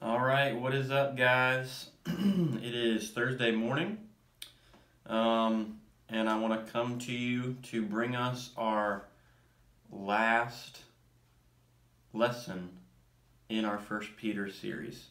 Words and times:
All 0.00 0.20
right, 0.20 0.54
what 0.54 0.76
is 0.76 0.92
up, 0.92 1.16
guys? 1.16 1.90
it 2.06 2.72
is 2.72 3.10
Thursday 3.10 3.50
morning, 3.50 3.98
um, 5.06 5.80
and 6.08 6.30
I 6.30 6.38
want 6.38 6.64
to 6.64 6.72
come 6.72 7.00
to 7.00 7.12
you 7.12 7.56
to 7.64 7.82
bring 7.82 8.14
us 8.14 8.50
our 8.56 9.06
last 9.90 10.82
lesson 12.12 12.68
in 13.48 13.64
our 13.64 13.78
First 13.78 14.10
Peter 14.16 14.48
series. 14.48 15.06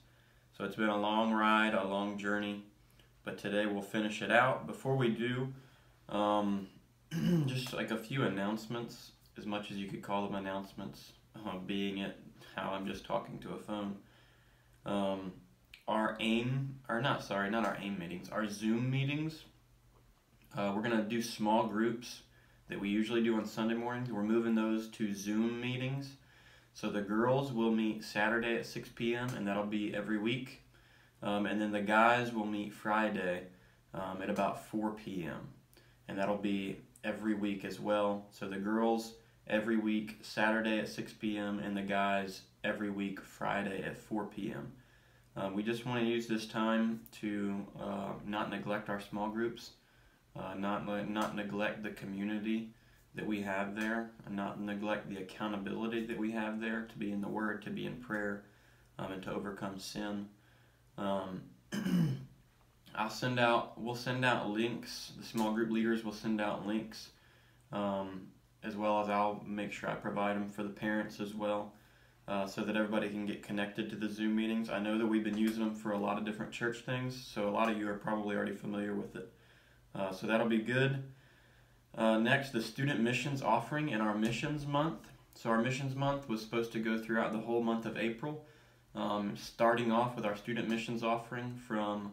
So 0.57 0.63
it's 0.63 0.77
been 0.77 0.87
a 0.87 0.97
long 0.97 1.33
ride, 1.33 1.73
a 1.73 1.85
long 1.85 2.17
journey, 2.17 2.63
but 3.25 3.37
today 3.37 3.65
we'll 3.65 3.81
finish 3.81 4.21
it 4.21 4.31
out. 4.31 4.67
Before 4.67 4.95
we 4.95 5.09
do, 5.09 5.49
um, 6.07 6.69
just 7.45 7.73
like 7.73 7.91
a 7.91 7.97
few 7.97 8.23
announcements, 8.23 9.11
as 9.37 9.45
much 9.45 9.69
as 9.69 9.75
you 9.75 9.89
could 9.89 10.01
call 10.01 10.25
them 10.25 10.35
announcements, 10.35 11.11
uh, 11.35 11.57
being 11.57 11.97
it 11.97 12.15
how 12.55 12.71
I'm 12.71 12.87
just 12.87 13.05
talking 13.05 13.37
to 13.39 13.49
a 13.49 13.57
phone. 13.57 13.97
Um, 14.87 15.33
our 15.87 16.17
aim, 16.19 16.79
or 16.89 17.01
not, 17.01 17.23
sorry, 17.23 17.49
not 17.49 17.65
our 17.65 17.77
aim 17.79 17.99
meetings, 17.99 18.29
our 18.29 18.47
Zoom 18.47 18.89
meetings. 18.89 19.43
Uh, 20.57 20.71
we're 20.75 20.81
going 20.81 20.97
to 20.97 21.03
do 21.03 21.21
small 21.21 21.67
groups 21.67 22.21
that 22.69 22.79
we 22.79 22.89
usually 22.89 23.21
do 23.21 23.35
on 23.35 23.45
Sunday 23.45 23.75
mornings. 23.75 24.11
We're 24.11 24.23
moving 24.23 24.55
those 24.55 24.87
to 24.91 25.13
Zoom 25.13 25.61
meetings. 25.61 26.15
So 26.73 26.89
the 26.89 27.01
girls 27.01 27.51
will 27.51 27.71
meet 27.71 28.03
Saturday 28.03 28.55
at 28.55 28.65
6 28.65 28.89
p.m., 28.95 29.29
and 29.35 29.47
that'll 29.47 29.65
be 29.65 29.93
every 29.93 30.17
week. 30.17 30.61
Um, 31.21 31.45
and 31.45 31.59
then 31.59 31.71
the 31.71 31.81
guys 31.81 32.33
will 32.33 32.45
meet 32.45 32.73
Friday 32.73 33.43
um, 33.93 34.21
at 34.21 34.29
about 34.29 34.65
4 34.67 34.91
p.m., 34.91 35.49
and 36.07 36.17
that'll 36.17 36.37
be 36.37 36.77
every 37.03 37.33
week 37.33 37.65
as 37.65 37.79
well. 37.79 38.27
So 38.31 38.47
the 38.47 38.57
girls 38.57 39.15
every 39.47 39.77
week 39.77 40.19
Saturday 40.21 40.79
at 40.79 40.87
6 40.87 41.13
p.m., 41.13 41.59
and 41.59 41.75
the 41.75 41.81
guys 41.81 42.41
every 42.63 42.89
week 42.89 43.21
Friday 43.21 43.81
at 43.83 43.97
4 43.97 44.25
p.m. 44.25 44.73
Um, 45.37 45.53
we 45.53 45.61
just 45.61 45.85
want 45.85 45.99
to 45.99 46.05
use 46.05 46.25
this 46.25 46.47
time 46.47 46.99
to 47.21 47.63
uh, 47.79 48.13
not 48.25 48.49
neglect 48.49 48.89
our 48.89 48.99
small 48.99 49.29
groups, 49.29 49.71
uh, 50.35 50.55
not 50.55 50.87
not 51.07 51.35
neglect 51.35 51.83
the 51.83 51.91
community 51.91 52.69
that 53.13 53.25
we 53.25 53.43
have 53.43 53.75
there, 53.75 54.09
and 54.25 54.35
not 54.35 54.59
neglect 54.59 55.07
the 55.09 55.17
accountability 55.17 56.07
that 56.07 56.17
we 56.17 56.31
have 56.31 56.59
there 56.59 56.87
to 56.91 56.97
be 56.97 57.11
in 57.11 57.21
the 57.21 57.27
Word, 57.27 57.61
to 57.63 57.69
be 57.69 57.85
in 57.85 57.97
prayer, 57.97 58.45
um, 58.97 59.11
and 59.11 59.21
to 59.23 59.31
overcome 59.31 59.77
sin. 59.77 60.27
Um, 60.97 61.43
I'll 62.95 63.09
send 63.11 63.39
out. 63.39 63.79
We'll 63.79 63.93
send 63.93 64.25
out 64.25 64.49
links. 64.49 65.11
The 65.19 65.25
small 65.25 65.53
group 65.53 65.69
leaders 65.69 66.03
will 66.03 66.13
send 66.13 66.41
out 66.41 66.65
links, 66.65 67.09
um, 67.71 68.29
as 68.63 68.75
well 68.75 69.01
as 69.01 69.09
I'll 69.09 69.43
make 69.45 69.71
sure 69.71 69.87
I 69.87 69.93
provide 69.93 70.35
them 70.35 70.49
for 70.49 70.63
the 70.63 70.69
parents 70.69 71.19
as 71.19 71.35
well 71.35 71.73
uh, 72.27 72.45
so 72.45 72.61
that 72.61 72.75
everybody 72.75 73.09
can 73.09 73.25
get 73.25 73.41
connected 73.41 73.89
to 73.89 73.95
the 73.95 74.09
Zoom 74.09 74.35
meetings. 74.35 74.69
I 74.69 74.79
know 74.79 74.97
that 74.97 75.05
we've 75.05 75.23
been 75.23 75.37
using 75.37 75.63
them 75.63 75.75
for 75.75 75.93
a 75.93 75.97
lot 75.97 76.17
of 76.17 76.25
different 76.25 76.51
church 76.51 76.79
things, 76.79 77.15
so 77.33 77.47
a 77.47 77.51
lot 77.51 77.69
of 77.69 77.77
you 77.77 77.89
are 77.89 77.93
probably 77.93 78.35
already 78.35 78.53
familiar 78.53 78.93
with 78.93 79.15
it. 79.15 79.31
Uh, 79.95 80.11
so 80.11 80.27
that'll 80.27 80.47
be 80.47 80.59
good. 80.59 81.03
Uh, 81.97 82.17
next, 82.17 82.51
the 82.51 82.61
student 82.61 82.99
missions 82.99 83.41
offering 83.41 83.89
in 83.89 84.01
our 84.01 84.15
missions 84.15 84.65
month. 84.65 85.07
So 85.33 85.49
our 85.49 85.61
missions 85.61 85.95
month 85.95 86.27
was 86.27 86.41
supposed 86.41 86.71
to 86.73 86.79
go 86.79 86.97
throughout 86.97 87.31
the 87.31 87.39
whole 87.39 87.63
month 87.63 87.85
of 87.85 87.97
April, 87.97 88.45
um, 88.93 89.35
starting 89.37 89.91
off 89.91 90.15
with 90.15 90.25
our 90.25 90.35
student 90.35 90.67
missions 90.67 91.03
offering 91.03 91.59
from 91.67 92.11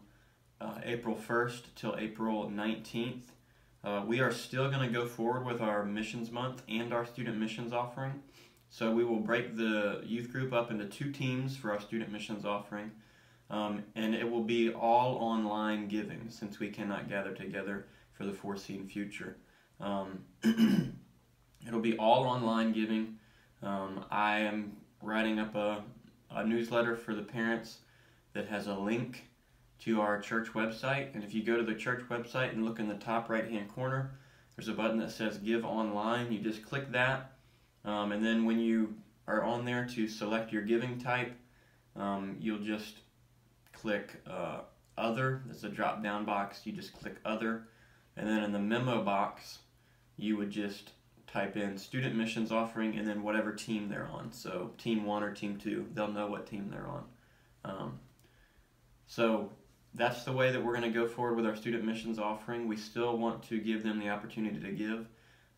uh, 0.61 0.79
April 0.85 1.17
1st 1.17 1.63
till 1.75 1.97
April 1.99 2.51
19th. 2.51 3.23
Uh, 3.83 4.03
we 4.07 4.21
are 4.21 4.33
still 4.33 4.71
going 4.71 4.87
to 4.87 4.93
go 4.93 5.07
forward 5.07 5.45
with 5.45 5.61
our 5.61 5.85
missions 5.85 6.31
month 6.31 6.63
and 6.69 6.93
our 6.95 7.05
student 7.05 7.37
missions 7.37 7.73
offering. 7.73 8.23
So 8.75 8.91
we 8.91 9.05
will 9.05 9.21
break 9.21 9.57
the 9.57 10.01
youth 10.05 10.33
group 10.33 10.53
up 10.53 10.73
into 10.73 10.87
two 10.87 11.13
teams 11.13 11.57
for 11.57 11.71
our 11.71 11.79
student 11.79 12.11
missions 12.11 12.45
offering. 12.45 12.91
Um, 13.49 13.85
and 13.95 14.17
it 14.17 14.29
will 14.29 14.43
be 14.43 14.73
all 14.73 15.15
online 15.15 15.87
giving 15.87 16.29
since 16.29 16.59
we 16.59 16.71
cannot 16.71 17.09
gather 17.09 17.33
together 17.33 17.87
for 18.15 18.27
the 18.27 18.33
foreseen 18.33 18.89
future. 18.89 19.37
Um, 19.81 20.25
it'll 21.65 21.79
be 21.79 21.97
all 21.99 22.25
online 22.25 22.73
giving. 22.73 23.15
Um, 23.63 24.07
I 24.11 24.41
am 24.41 24.77
writing 25.01 25.39
up 25.39 25.55
a, 25.55 25.85
a 26.33 26.45
newsletter 26.45 26.97
for 26.97 27.15
the 27.15 27.23
parents 27.23 27.79
that 28.33 28.49
has 28.49 28.67
a 28.67 28.75
link 28.75 29.29
to 29.83 30.01
our 30.01 30.21
church 30.21 30.49
website. 30.49 31.15
And 31.15 31.23
if 31.23 31.33
you 31.33 31.45
go 31.45 31.57
to 31.57 31.63
the 31.63 31.77
church 31.77 32.03
website 32.11 32.51
and 32.51 32.65
look 32.65 32.81
in 32.81 32.89
the 32.89 32.95
top 32.95 33.31
right 33.31 33.49
hand 33.49 33.73
corner, 33.73 34.19
there's 34.57 34.67
a 34.67 34.73
button 34.73 34.99
that 34.99 35.13
says 35.13 35.39
Give 35.39 35.65
Online. 35.65 36.33
You 36.33 36.41
just 36.41 36.65
click 36.65 36.91
that 36.91 37.34
um, 37.85 38.13
and 38.13 38.25
then 38.25 38.45
when 38.45 38.59
you 38.59 38.95
are 39.27 39.43
on 39.43 39.65
there 39.65 39.87
to 39.87 40.09
select 40.09 40.53
your 40.53 40.63
giving 40.63 40.99
type, 40.99 41.35
um, 41.97 42.37
you'll 42.41 42.59
just 42.59 42.97
click 43.73 44.23
uh, 44.27 44.61
Other. 44.97 45.43
There's 45.47 45.65
a 45.65 45.69
drop 45.69 46.03
down 46.03 46.25
box. 46.25 46.61
You 46.65 46.73
just 46.73 46.93
click 46.95 47.17
Other. 47.25 47.69
And 48.17 48.29
then 48.29 48.43
in 48.43 48.53
the 48.53 48.59
memo 48.59 49.03
box, 49.03 49.59
you 50.17 50.37
would 50.37 50.51
just 50.51 50.93
type 51.27 51.57
in 51.57 51.77
Student 51.77 52.15
Missions 52.15 52.53
Offering 52.53 52.97
and 52.97 53.07
then 53.07 53.23
whatever 53.23 53.53
team 53.53 53.89
they're 53.89 54.09
on. 54.13 54.33
So 54.33 54.71
Team 54.79 55.05
1 55.05 55.23
or 55.23 55.33
Team 55.33 55.59
2, 55.59 55.89
they'll 55.93 56.13
know 56.13 56.29
what 56.29 56.47
team 56.47 56.69
they're 56.71 56.87
on. 56.87 57.05
Um, 57.65 57.99
so 59.07 59.51
that's 59.95 60.25
the 60.25 60.33
way 60.33 60.53
that 60.53 60.63
we're 60.63 60.77
going 60.77 60.93
to 60.93 60.97
go 60.97 61.09
forward 61.09 61.37
with 61.37 61.47
our 61.47 61.57
Student 61.57 61.85
Missions 61.85 62.19
Offering. 62.19 62.69
We 62.69 62.77
still 62.77 63.19
want 63.19 63.43
to 63.45 63.59
give 63.59 63.83
them 63.83 63.99
the 63.99 64.11
opportunity 64.11 64.61
to 64.61 64.73
give. 64.73 65.09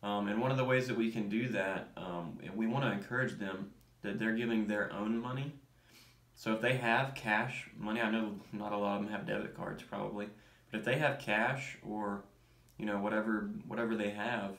Um, 0.03 0.29
and 0.29 0.41
one 0.41 0.51
of 0.51 0.57
the 0.57 0.65
ways 0.65 0.87
that 0.89 0.97
we 0.97 1.11
can 1.11 1.29
do 1.29 1.49
that, 1.49 1.91
um, 1.97 2.39
we 2.55 2.67
want 2.67 2.85
to 2.85 2.93
encourage 2.93 3.39
them 3.39 3.71
that 4.03 4.19
they're 4.19 4.35
giving 4.35 4.67
their 4.67 4.93
own 4.93 5.19
money. 5.19 5.55
So 6.35 6.53
if 6.53 6.61
they 6.61 6.77
have 6.77 7.15
cash 7.15 7.69
money, 7.79 8.01
I 8.01 8.11
know 8.11 8.35
not 8.53 8.73
a 8.73 8.77
lot 8.77 8.97
of 8.97 9.03
them 9.03 9.13
have 9.13 9.27
debit 9.27 9.57
cards 9.57 9.83
probably, 9.83 10.29
but 10.71 10.81
if 10.81 10.85
they 10.85 10.99
have 10.99 11.19
cash 11.19 11.79
or 11.83 12.25
you 12.79 12.85
know 12.85 12.99
whatever 12.99 13.51
whatever 13.67 13.97
they 13.97 14.11
have, 14.11 14.57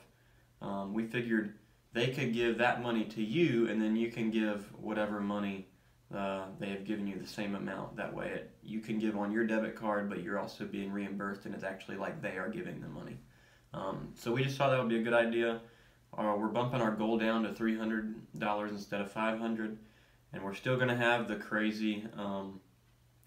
um, 0.60 0.92
we 0.92 1.04
figured 1.04 1.54
they 1.92 2.08
could 2.08 2.34
give 2.34 2.58
that 2.58 2.82
money 2.82 3.04
to 3.04 3.22
you, 3.22 3.68
and 3.68 3.80
then 3.80 3.96
you 3.96 4.10
can 4.10 4.30
give 4.30 4.66
whatever 4.76 5.20
money 5.20 5.68
uh, 6.14 6.46
they 6.58 6.70
have 6.70 6.84
given 6.84 7.06
you 7.06 7.16
the 7.18 7.26
same 7.26 7.54
amount. 7.54 7.96
That 7.96 8.14
way, 8.14 8.28
it, 8.28 8.50
you 8.62 8.80
can 8.80 8.98
give 8.98 9.16
on 9.16 9.30
your 9.30 9.46
debit 9.46 9.76
card, 9.76 10.08
but 10.08 10.22
you're 10.22 10.38
also 10.38 10.64
being 10.64 10.92
reimbursed, 10.92 11.44
and 11.46 11.54
it's 11.54 11.64
actually 11.64 11.96
like 11.96 12.20
they 12.20 12.36
are 12.38 12.48
giving 12.48 12.80
the 12.80 12.88
money. 12.88 13.18
Um, 13.74 14.08
so 14.14 14.32
we 14.32 14.44
just 14.44 14.56
thought 14.56 14.70
that 14.70 14.78
would 14.78 14.88
be 14.88 14.98
a 14.98 15.02
good 15.02 15.14
idea. 15.14 15.60
Uh, 16.16 16.34
we're 16.38 16.48
bumping 16.48 16.80
our 16.80 16.90
goal 16.90 17.18
down 17.18 17.42
to 17.42 17.50
$300 17.50 18.70
instead 18.70 19.00
of 19.00 19.12
500 19.12 19.78
and 20.32 20.42
we're 20.42 20.54
still 20.54 20.76
going 20.76 20.88
to 20.88 20.96
have 20.96 21.28
the 21.28 21.36
crazy 21.36 22.06
um, 22.16 22.60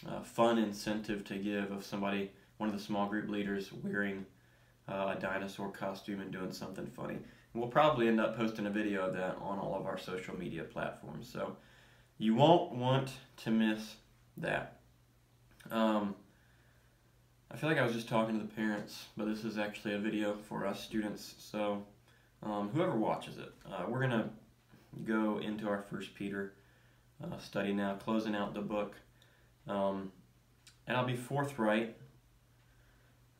uh, 0.07 0.21
fun 0.21 0.57
incentive 0.57 1.23
to 1.25 1.35
give 1.37 1.71
of 1.71 1.85
somebody, 1.85 2.31
one 2.57 2.69
of 2.69 2.75
the 2.75 2.81
small 2.81 3.07
group 3.07 3.29
leaders, 3.29 3.71
wearing 3.83 4.25
uh, 4.87 5.15
a 5.17 5.19
dinosaur 5.19 5.69
costume 5.69 6.19
and 6.19 6.31
doing 6.31 6.51
something 6.51 6.85
funny. 6.87 7.15
And 7.15 7.61
we'll 7.61 7.71
probably 7.71 8.07
end 8.07 8.19
up 8.19 8.37
posting 8.37 8.65
a 8.67 8.69
video 8.69 9.07
of 9.07 9.13
that 9.13 9.37
on 9.41 9.59
all 9.59 9.75
of 9.79 9.85
our 9.85 9.97
social 9.97 10.37
media 10.37 10.63
platforms. 10.63 11.29
So 11.31 11.55
you 12.17 12.35
won't 12.35 12.73
want 12.73 13.11
to 13.37 13.51
miss 13.51 13.95
that. 14.37 14.79
Um, 15.71 16.15
I 17.53 17.57
feel 17.57 17.69
like 17.69 17.79
I 17.79 17.83
was 17.83 17.93
just 17.93 18.07
talking 18.07 18.39
to 18.39 18.45
the 18.45 18.53
parents, 18.53 19.07
but 19.17 19.25
this 19.25 19.43
is 19.43 19.57
actually 19.57 19.93
a 19.93 19.97
video 19.97 20.37
for 20.47 20.65
us 20.65 20.81
students. 20.81 21.35
So 21.37 21.83
um, 22.43 22.69
whoever 22.73 22.95
watches 22.95 23.37
it, 23.39 23.51
uh, 23.69 23.83
we're 23.89 23.99
going 23.99 24.11
to 24.11 24.29
go 25.03 25.37
into 25.39 25.67
our 25.67 25.81
First 25.81 26.15
Peter 26.15 26.53
uh, 27.21 27.37
study 27.39 27.73
now, 27.73 27.95
closing 27.95 28.35
out 28.35 28.53
the 28.53 28.61
book. 28.61 28.95
Um, 29.67 30.13
and 30.87 30.95
I'll 30.95 31.05
be 31.05 31.17
forthright 31.17 31.97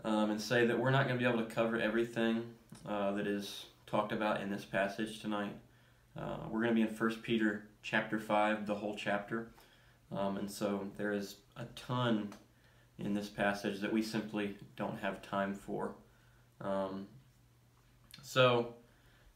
um, 0.03 0.29
and 0.29 0.41
say 0.41 0.65
that 0.65 0.77
we're 0.77 0.91
not 0.91 1.07
going 1.07 1.17
to 1.17 1.23
be 1.23 1.29
able 1.29 1.43
to 1.45 1.49
cover 1.49 1.79
everything 1.79 2.43
uh, 2.85 3.11
that 3.13 3.27
is 3.27 3.67
talked 3.87 4.11
about 4.11 4.41
in 4.41 4.51
this 4.51 4.65
passage 4.65 5.21
tonight. 5.21 5.55
Uh, 6.19 6.35
we're 6.49 6.61
going 6.61 6.75
to 6.75 6.75
be 6.75 6.81
in 6.81 6.93
First 6.93 7.23
Peter 7.23 7.63
chapter 7.81 8.19
5, 8.19 8.67
the 8.67 8.75
whole 8.75 8.93
chapter. 8.93 9.47
Um, 10.11 10.35
and 10.35 10.51
so 10.51 10.89
there 10.97 11.13
is 11.13 11.37
a 11.55 11.63
ton 11.77 12.33
in 13.05 13.13
this 13.13 13.29
passage 13.29 13.79
that 13.79 13.91
we 13.91 14.01
simply 14.01 14.55
don't 14.75 14.99
have 14.99 15.21
time 15.21 15.53
for. 15.53 15.95
Um, 16.59 17.07
so, 18.21 18.75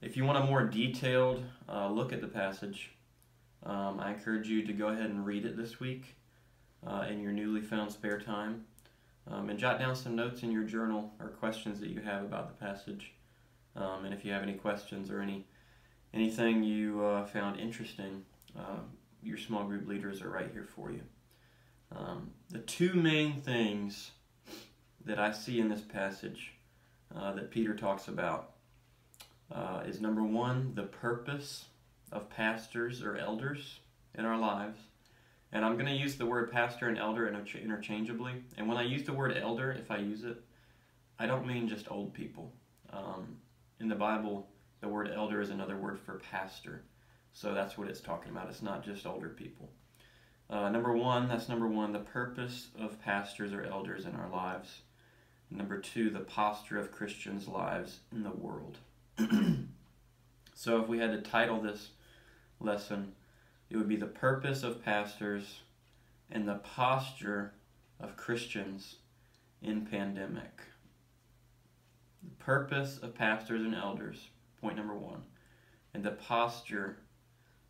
if 0.02 0.16
you 0.16 0.24
want 0.24 0.38
a 0.38 0.46
more 0.46 0.64
detailed 0.64 1.44
uh, 1.68 1.90
look 1.90 2.14
at 2.14 2.22
the 2.22 2.28
passage, 2.28 2.92
um, 3.64 4.00
I 4.00 4.12
encourage 4.12 4.48
you 4.48 4.66
to 4.66 4.74
go 4.74 4.90
ahead 4.90 5.10
and 5.10 5.26
read 5.26 5.46
it 5.46 5.58
this 5.58 5.80
week 5.80 6.16
uh, 6.86 7.06
in 7.10 7.20
your 7.20 7.32
newly 7.32 7.62
found 7.62 7.92
spare 7.92 8.20
time. 8.20 8.66
Um, 9.28 9.50
and 9.50 9.58
jot 9.58 9.80
down 9.80 9.96
some 9.96 10.16
notes 10.16 10.44
in 10.44 10.52
your 10.52 10.66
journal 10.66 11.12
or 11.20 11.30
questions 11.30 11.80
that 11.80 11.90
you 11.90 12.00
have 12.02 12.22
about 12.22 12.48
the 12.48 12.64
passage. 12.64 13.14
Um, 13.76 14.06
and 14.06 14.14
if 14.14 14.24
you 14.24 14.32
have 14.32 14.44
any 14.44 14.54
questions 14.54 15.10
or 15.10 15.20
any 15.20 15.48
anything 16.14 16.64
you 16.64 17.04
uh, 17.04 17.26
found 17.26 17.60
interesting, 17.60 18.24
uh, 18.58 18.80
your 19.24 19.38
small 19.38 19.64
group 19.64 19.88
leaders 19.88 20.22
are 20.22 20.30
right 20.30 20.50
here 20.54 20.64
for 20.64 20.92
you. 20.92 21.02
Um, 21.98 22.32
the 22.50 22.60
two 22.60 22.94
main 22.94 23.42
things 23.42 24.12
that 25.06 25.20
I 25.20 25.32
see 25.32 25.60
in 25.60 25.70
this 25.70 25.82
passage 25.82 26.54
uh, 27.16 27.34
that 27.34 27.52
Peter 27.52 27.76
talks 27.76 28.08
about 28.08 28.52
uh, 29.52 29.84
is 29.86 30.02
number 30.02 30.24
one, 30.24 30.74
the 30.76 30.84
purpose 30.84 31.66
of 32.12 32.30
pastors 32.30 33.02
or 33.02 33.18
elders 33.18 33.80
in 34.18 34.26
our 34.26 34.38
lives, 34.38 34.80
And 35.52 35.64
I'm 35.64 35.76
going 35.76 35.86
to 35.86 35.94
use 35.94 36.16
the 36.16 36.26
word 36.26 36.52
pastor 36.52 36.88
and 36.88 36.98
elder 36.98 37.28
interchangeably. 37.28 38.34
And 38.58 38.68
when 38.68 38.78
I 38.78 38.84
use 38.84 39.04
the 39.04 39.14
word 39.14 39.38
elder, 39.38 39.72
if 39.72 39.92
I 39.92 39.98
use 39.98 40.24
it, 40.24 40.42
I 41.20 41.26
don't 41.26 41.48
mean 41.48 41.68
just 41.68 41.92
old 41.92 42.14
people. 42.14 42.52
Um, 42.92 43.38
in 43.80 43.88
the 43.88 43.96
Bible, 43.96 44.48
the 44.82 44.88
word 44.88 45.12
elder 45.14 45.42
is 45.42 45.50
another 45.50 45.78
word 45.78 46.00
for 46.00 46.22
pastor. 46.32 46.84
So 47.34 47.54
that's 47.54 47.78
what 47.78 47.88
it's 47.88 48.02
talking 48.02 48.32
about. 48.32 48.50
It's 48.50 48.62
not 48.62 48.84
just 48.84 49.06
older 49.06 49.30
people. 49.30 49.70
Uh, 50.50 50.70
number 50.70 50.94
one, 50.94 51.28
that's 51.28 51.50
number 51.50 51.68
one, 51.68 51.92
the 51.92 52.00
purpose 52.00 52.68
of 52.80 53.02
pastors 53.02 53.52
or 53.52 53.64
elders 53.64 54.06
in 54.06 54.16
our 54.16 54.30
lives. 54.30 54.82
Number 55.50 55.80
two, 55.80 56.10
the 56.10 56.20
posture 56.20 56.80
of 56.80 56.92
Christians' 56.92 57.48
lives 57.48 58.00
in 58.12 58.24
the 58.24 58.32
world. 58.32 58.78
so 60.54 60.82
if 60.82 60.88
we 60.88 61.00
had 61.00 61.12
to 61.12 61.30
title 61.30 61.62
this 61.62 61.90
lesson, 62.60 63.14
it 63.70 63.78
would 63.78 63.88
be 63.88 63.96
the 63.96 64.06
purpose 64.06 64.64
of 64.64 64.84
pastors 64.84 65.62
and 66.30 66.48
the 66.48 66.56
posture 66.56 67.54
of 68.00 68.18
Christians 68.18 68.98
in 69.62 69.86
pandemic. 69.86 70.62
The 72.24 72.44
purpose 72.44 72.98
of 72.98 73.16
pastors 73.16 73.62
and 73.62 73.76
elders, 73.76 74.30
point 74.62 74.78
number 74.78 74.96
one, 74.96 75.24
and 75.94 76.04
the 76.04 76.12
posture 76.12 76.98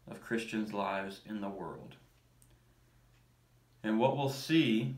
of 0.09 0.21
Christians' 0.21 0.73
lives 0.73 1.21
in 1.25 1.41
the 1.41 1.49
world. 1.49 1.95
And 3.85 3.99
what 3.99 4.17
we'll 4.17 4.29
see 4.29 4.95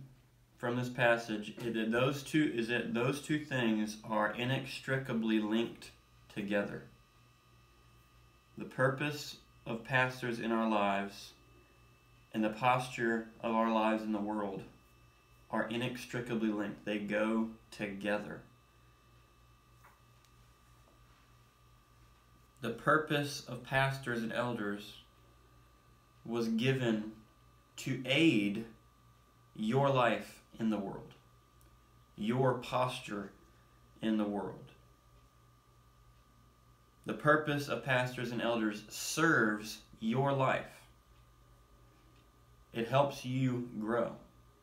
from 0.58 0.78
this 0.78 0.88
passage 0.88 1.54
is 1.62 1.74
that 1.74 1.92
those 1.92 2.24
two 2.24 2.54
is 2.56 2.70
that 2.70 2.94
those 2.94 3.22
two 3.22 3.38
things 3.44 3.98
are 4.06 4.32
inextricably 4.32 5.42
linked 5.42 5.92
together. 6.34 6.84
The 8.58 8.64
purpose 8.64 9.36
of 9.66 9.84
pastors 9.84 10.40
in 10.40 10.54
our 10.54 10.70
lives 10.70 11.34
and 12.34 12.42
the 12.42 12.50
posture 12.50 13.28
of 13.42 13.54
our 13.54 13.74
lives 13.74 14.04
in 14.04 14.14
the 14.14 14.20
world 14.20 14.64
are 15.52 15.68
inextricably 15.68 16.50
linked. 16.50 16.86
They 16.86 17.00
go 17.00 17.50
together. 17.72 18.40
The 22.62 22.70
purpose 22.70 23.44
of 23.50 23.66
pastors 23.66 24.24
and 24.24 24.32
elders 24.32 24.94
was 26.26 26.48
given 26.48 27.12
to 27.78 28.02
aid 28.06 28.66
your 29.58 29.90
life 29.90 30.42
in 30.60 30.70
the 30.70 30.78
world, 30.78 31.14
your 32.16 32.56
posture 32.56 33.32
in 34.02 34.18
the 34.18 34.24
world. 34.24 34.72
The 37.06 37.14
purpose 37.14 37.68
of 37.68 37.86
pastors 37.86 38.32
and 38.32 38.42
elders 38.42 38.84
serves 38.90 39.80
your 40.00 40.34
life. 40.34 40.82
It 42.74 42.88
helps 42.88 43.26
you 43.26 43.70
grow. 43.80 44.12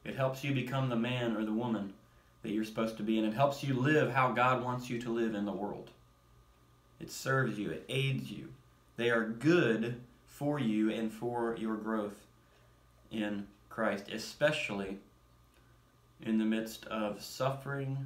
It 0.05 0.17
helps 0.17 0.45
you 0.45 0.55
become 0.55 0.89
the 0.89 0.97
man 0.97 1.37
or 1.37 1.45
the 1.45 1.53
woman 1.53 1.95
that 2.43 2.53
you're 2.53 2.65
supposed 2.65 2.99
to 2.99 3.03
be, 3.03 3.19
and 3.19 3.27
it 3.27 3.35
helps 3.35 3.65
you 3.65 3.75
live 3.75 4.13
how 4.13 4.33
God 4.33 4.63
wants 4.63 4.91
you 4.91 5.01
to 5.01 5.11
live 5.11 5.35
in 5.35 5.47
the 5.47 5.53
world. 5.53 5.91
It 7.01 7.11
serves 7.11 7.59
you, 7.59 7.71
it 7.71 7.85
aids 7.89 8.31
you. 8.31 8.51
They 8.97 9.11
are 9.11 9.25
good 9.27 10.01
for 10.27 10.61
you 10.61 10.91
and 10.91 11.11
for 11.11 11.57
your 11.59 11.77
growth 11.77 12.27
in 13.11 13.47
Christ, 13.75 14.09
especially 14.13 14.99
in 16.23 16.39
the 16.39 16.45
midst 16.45 16.85
of 16.87 17.21
suffering 17.21 17.99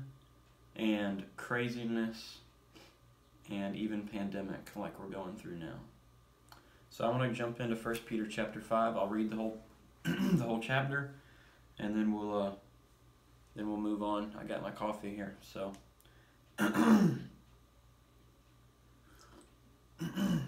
and 0.75 1.25
craziness 1.37 2.39
and 3.51 3.77
even 3.77 4.09
pandemic 4.09 4.71
like 4.75 4.99
we're 4.99 5.13
going 5.13 5.37
through 5.37 5.59
now. 5.59 5.75
So 6.89 7.05
I 7.05 7.11
want 7.11 7.31
to 7.31 7.37
jump 7.37 7.61
into 7.61 7.77
1 7.77 7.97
Peter 8.07 8.27
chapter 8.27 8.63
5. 8.63 8.97
I'll 8.97 9.09
read 9.09 9.29
the 9.29 9.37
whole 9.37 9.61
the 10.05 10.43
whole 10.43 10.61
chapter 10.61 11.11
and 11.79 11.95
then 11.95 12.15
we'll 12.15 12.43
uh, 12.43 12.53
then 13.55 13.69
we'll 13.69 13.77
move 13.77 14.03
on. 14.03 14.35
I 14.41 14.45
got 14.45 14.63
my 14.63 14.71
coffee 14.71 15.15
here. 15.15 15.37
So 15.43 15.75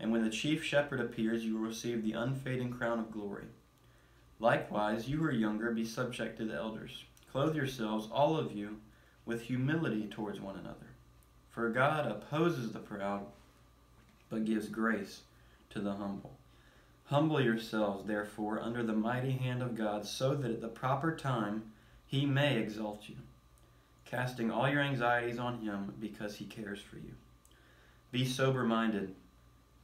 And 0.00 0.12
when 0.12 0.22
the 0.22 0.30
chief 0.30 0.62
shepherd 0.64 1.00
appears, 1.00 1.44
you 1.44 1.54
will 1.54 1.66
receive 1.66 2.04
the 2.04 2.12
unfading 2.12 2.70
crown 2.70 2.98
of 2.98 3.10
glory. 3.10 3.46
Likewise, 4.38 5.08
you 5.08 5.18
who 5.18 5.24
are 5.24 5.32
younger, 5.32 5.72
be 5.72 5.84
subject 5.84 6.38
to 6.38 6.44
the 6.44 6.54
elders. 6.54 7.04
Clothe 7.32 7.56
yourselves, 7.56 8.08
all 8.12 8.36
of 8.36 8.52
you, 8.52 8.78
with 9.26 9.42
humility 9.42 10.06
towards 10.06 10.40
one 10.40 10.56
another. 10.56 10.86
For 11.50 11.68
God 11.70 12.06
opposes 12.06 12.72
the 12.72 12.78
proud, 12.78 13.26
but 14.30 14.44
gives 14.44 14.68
grace 14.68 15.22
to 15.70 15.80
the 15.80 15.94
humble. 15.94 16.32
Humble 17.06 17.40
yourselves, 17.40 18.06
therefore, 18.06 18.60
under 18.60 18.82
the 18.82 18.92
mighty 18.92 19.32
hand 19.32 19.62
of 19.62 19.74
God, 19.74 20.06
so 20.06 20.34
that 20.34 20.50
at 20.50 20.60
the 20.60 20.68
proper 20.68 21.16
time 21.16 21.72
he 22.06 22.24
may 22.24 22.58
exalt 22.58 23.08
you, 23.08 23.16
casting 24.04 24.50
all 24.50 24.68
your 24.68 24.82
anxieties 24.82 25.38
on 25.38 25.58
him 25.60 25.94
because 26.00 26.36
he 26.36 26.44
cares 26.44 26.80
for 26.80 26.96
you. 26.96 27.14
Be 28.12 28.24
sober 28.24 28.62
minded 28.62 29.14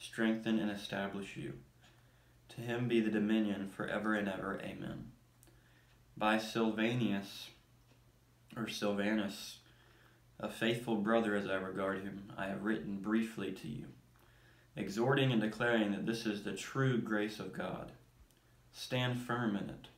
strengthen, 0.00 0.58
and 0.58 0.70
establish 0.70 1.36
you. 1.36 1.52
To 2.56 2.60
him 2.62 2.88
be 2.88 3.00
the 3.00 3.10
dominion 3.10 3.68
forever 3.68 4.14
and 4.14 4.28
ever. 4.28 4.60
Amen. 4.64 5.12
By 6.16 6.38
Silvanus, 6.38 7.50
or 8.56 8.66
Silvanus, 8.66 9.58
a 10.40 10.48
faithful 10.48 10.96
brother 10.96 11.36
as 11.36 11.46
I 11.46 11.54
regard 11.54 12.02
him, 12.02 12.32
I 12.36 12.46
have 12.46 12.64
written 12.64 12.96
briefly 12.96 13.52
to 13.52 13.68
you, 13.68 13.86
exhorting 14.74 15.30
and 15.30 15.40
declaring 15.40 15.92
that 15.92 16.06
this 16.06 16.26
is 16.26 16.42
the 16.42 16.54
true 16.54 16.98
grace 16.98 17.38
of 17.38 17.52
God. 17.52 17.92
Stand 18.72 19.20
firm 19.20 19.54
in 19.54 19.68
it. 19.68 19.88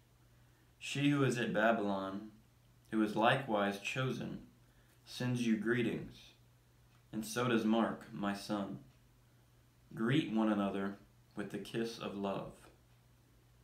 She 0.78 1.10
who 1.10 1.22
is 1.22 1.38
at 1.38 1.54
Babylon, 1.54 2.32
who 2.90 3.02
is 3.02 3.14
likewise 3.14 3.78
chosen, 3.78 4.40
sends 5.06 5.46
you 5.46 5.56
greetings, 5.56 6.16
and 7.12 7.24
so 7.24 7.46
does 7.46 7.64
Mark, 7.64 8.06
my 8.12 8.34
son. 8.34 8.80
Greet 9.94 10.32
one 10.32 10.52
another 10.52 10.96
with 11.36 11.50
the 11.50 11.58
kiss 11.58 11.98
of 11.98 12.16
love. 12.16 12.52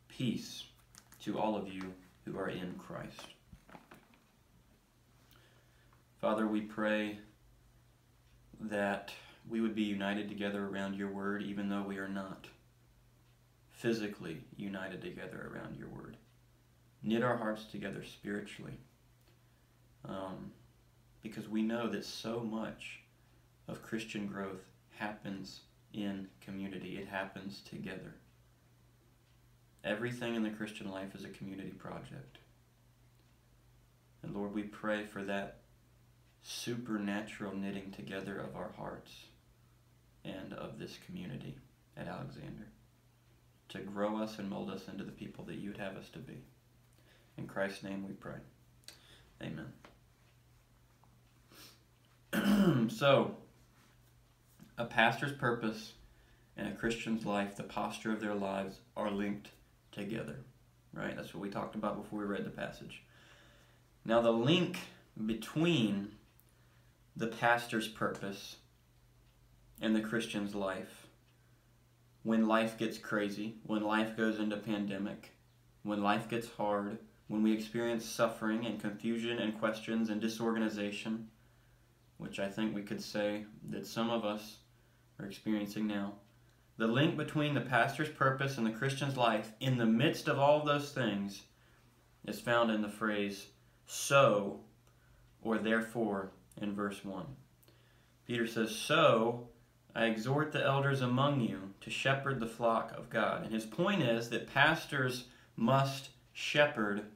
Peace 0.09 0.65
to 1.23 1.39
all 1.39 1.57
of 1.57 1.69
you 1.69 1.83
who 2.25 2.39
are 2.39 2.51
in 2.51 2.75
Christ. 2.75 3.27
Father, 6.21 6.47
we 6.47 6.61
pray 6.61 7.19
that 8.61 9.13
we 9.49 9.61
would 9.61 9.75
be 9.75 9.83
united 9.83 10.29
together 10.29 10.67
around 10.67 10.97
your 10.97 11.09
word, 11.09 11.43
even 11.43 11.69
though 11.69 11.83
we 11.83 11.97
are 11.97 12.09
not 12.09 12.47
physically 13.71 14.43
united 14.57 15.01
together 15.01 15.51
around 15.55 15.77
your 15.79 15.89
word. 15.89 16.17
Knit 17.03 17.23
our 17.23 17.37
hearts 17.37 17.65
together 17.65 18.03
spiritually. 18.03 18.77
Um, 20.05 20.51
because 21.23 21.49
we 21.49 21.63
know 21.63 21.89
that 21.89 22.05
so 22.05 22.41
much 22.41 23.01
of 23.69 23.83
Christian 23.83 24.27
growth 24.27 24.65
happens 24.91 25.61
in 25.93 26.29
community. 26.41 26.99
It 26.99 27.09
happens 27.09 27.61
together. 27.69 28.15
Everything 29.85 30.35
in 30.35 30.43
the 30.43 30.51
Christian 30.51 30.91
life 30.91 31.15
is 31.15 31.25
a 31.25 31.29
community 31.29 31.71
project. 31.71 32.39
And 34.23 34.35
Lord, 34.35 34.55
we 34.55 34.63
pray 34.63 35.05
for 35.05 35.23
that 35.25 35.59
supernatural 36.43 37.55
knitting 37.55 37.93
together 37.93 38.39
of 38.39 38.57
our 38.57 38.73
hearts 38.77 39.27
and 40.25 40.53
of 40.53 40.79
this 40.79 40.99
community 41.07 41.57
at 41.97 42.09
Alexander 42.09 42.67
to 43.69 43.79
grow 43.79 44.17
us 44.17 44.39
and 44.39 44.49
mold 44.49 44.71
us 44.71 44.89
into 44.89 45.05
the 45.05 45.13
people 45.13 45.45
that 45.45 45.57
you'd 45.57 45.77
have 45.77 45.97
us 45.97 46.09
to 46.11 46.19
be. 46.19 46.43
In 47.37 47.47
Christ's 47.47 47.83
name 47.83 48.07
we 48.07 48.15
pray. 48.15 48.39
Amen. 49.43 49.73
so, 52.91 53.37
a 54.79 54.85
pastor's 54.85 55.33
purpose 55.33 55.93
and 56.57 56.69
a 56.69 56.77
Christian's 56.77 57.27
life, 57.27 57.57
the 57.57 57.65
posture 57.65 58.13
of 58.13 58.21
their 58.21 58.35
lives, 58.35 58.79
are 58.97 59.11
linked 59.11 59.51
together. 59.93 60.37
Right? 60.95 61.15
That's 61.15 61.35
what 61.35 61.43
we 61.43 61.51
talked 61.51 61.75
about 61.75 62.03
before 62.03 62.21
we 62.21 62.25
read 62.25 62.45
the 62.45 62.51
passage. 62.51 63.03
Now, 64.05 64.23
the 64.23 64.33
link 64.33 64.79
between 65.27 66.13
the 67.17 67.27
pastor's 67.27 67.89
purpose 67.89 68.57
and 69.81 69.95
the 69.95 70.01
Christian's 70.01 70.55
life, 70.55 71.09
when 72.23 72.47
life 72.47 72.79
gets 72.79 72.99
crazy, 72.99 73.57
when 73.65 73.83
life 73.83 74.17
goes 74.17 74.39
into 74.39 74.57
pandemic, 74.57 75.33
when 75.83 76.03
life 76.03 76.29
gets 76.29 76.49
hard, 76.57 76.99
when 77.27 77.43
we 77.43 77.53
experience 77.53 78.05
suffering 78.05 78.67
and 78.67 78.81
confusion 78.81 79.39
and 79.39 79.59
questions 79.59 80.09
and 80.09 80.21
disorganization, 80.21 81.29
which 82.17 82.39
I 82.39 82.49
think 82.49 82.75
we 82.75 82.83
could 82.83 83.03
say 83.03 83.45
that 83.71 83.87
some 83.87 84.11
of 84.11 84.25
us 84.25 84.59
are 85.19 85.27
experiencing 85.27 85.87
now. 85.87 86.15
The 86.77 86.87
link 86.87 87.17
between 87.17 87.55
the 87.55 87.61
pastor's 87.61 88.09
purpose 88.09 88.57
and 88.57 88.67
the 88.67 88.71
Christian's 88.71 89.17
life 89.17 89.53
in 89.61 89.79
the 89.79 89.87
midst 89.87 90.29
of 90.29 90.39
all 90.39 90.61
of 90.61 90.67
those 90.67 90.93
things 90.93 91.43
is 92.27 92.41
found 92.41 92.71
in 92.71 92.83
the 92.83 92.89
phrase 92.89 93.47
so 93.87 94.61
or 95.43 95.59
therefore 95.59 96.31
in 96.61 96.75
verse 96.75 97.05
1. 97.05 97.25
Peter 98.27 98.47
says, 98.47 98.75
So 98.75 99.49
I 99.95 100.05
exhort 100.05 100.53
the 100.53 100.65
elders 100.65 101.01
among 101.01 101.41
you 101.41 101.75
to 101.81 101.91
shepherd 101.91 102.39
the 102.39 102.47
flock 102.47 102.93
of 102.97 103.11
God. 103.11 103.45
And 103.45 103.53
his 103.53 103.67
point 103.67 104.03
is 104.03 104.29
that 104.31 104.53
pastors 104.53 105.25
must 105.57 106.11
shepherd 106.33 107.07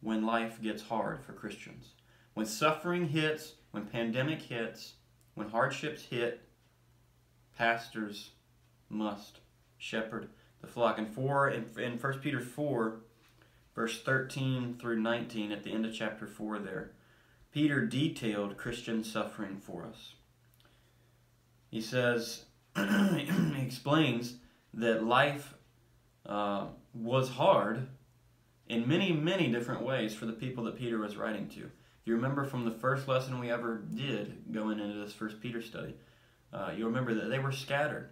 when 0.00 0.26
life 0.26 0.60
gets 0.60 0.82
hard 0.82 1.22
for 1.22 1.32
Christians. 1.32 1.92
When 2.34 2.46
suffering 2.46 3.08
hits, 3.08 3.54
when 3.70 3.86
pandemic 3.86 4.42
hits, 4.42 4.94
when 5.34 5.50
hardships 5.50 6.02
hit, 6.02 6.43
pastors 7.56 8.30
must 8.88 9.40
shepherd 9.78 10.28
the 10.60 10.66
flock. 10.66 10.98
And 10.98 11.08
four 11.08 11.48
in, 11.48 11.66
in 11.78 11.98
1 11.98 12.18
Peter 12.20 12.40
4, 12.40 13.00
verse 13.74 14.02
13 14.02 14.76
through 14.80 15.00
19, 15.00 15.52
at 15.52 15.62
the 15.62 15.72
end 15.72 15.86
of 15.86 15.94
chapter 15.94 16.26
4 16.26 16.58
there, 16.58 16.92
Peter 17.52 17.84
detailed 17.86 18.56
Christian 18.56 19.04
suffering 19.04 19.58
for 19.58 19.84
us. 19.84 20.14
He 21.70 21.80
says, 21.80 22.44
he 22.76 23.62
explains 23.62 24.36
that 24.72 25.04
life 25.04 25.54
uh, 26.26 26.66
was 26.92 27.30
hard 27.30 27.86
in 28.68 28.88
many, 28.88 29.12
many 29.12 29.50
different 29.50 29.82
ways 29.82 30.14
for 30.14 30.26
the 30.26 30.32
people 30.32 30.64
that 30.64 30.78
Peter 30.78 30.98
was 30.98 31.16
writing 31.16 31.48
to. 31.48 31.60
If 31.60 32.06
you 32.06 32.14
remember 32.14 32.44
from 32.44 32.64
the 32.64 32.70
first 32.70 33.08
lesson 33.08 33.38
we 33.38 33.50
ever 33.50 33.82
did 33.94 34.52
going 34.52 34.80
into 34.80 34.98
this 34.98 35.12
first 35.12 35.40
Peter 35.40 35.62
study, 35.62 35.94
uh, 36.54 36.70
you'll 36.74 36.88
remember 36.88 37.14
that 37.14 37.28
they 37.28 37.40
were 37.40 37.52
scattered. 37.52 38.10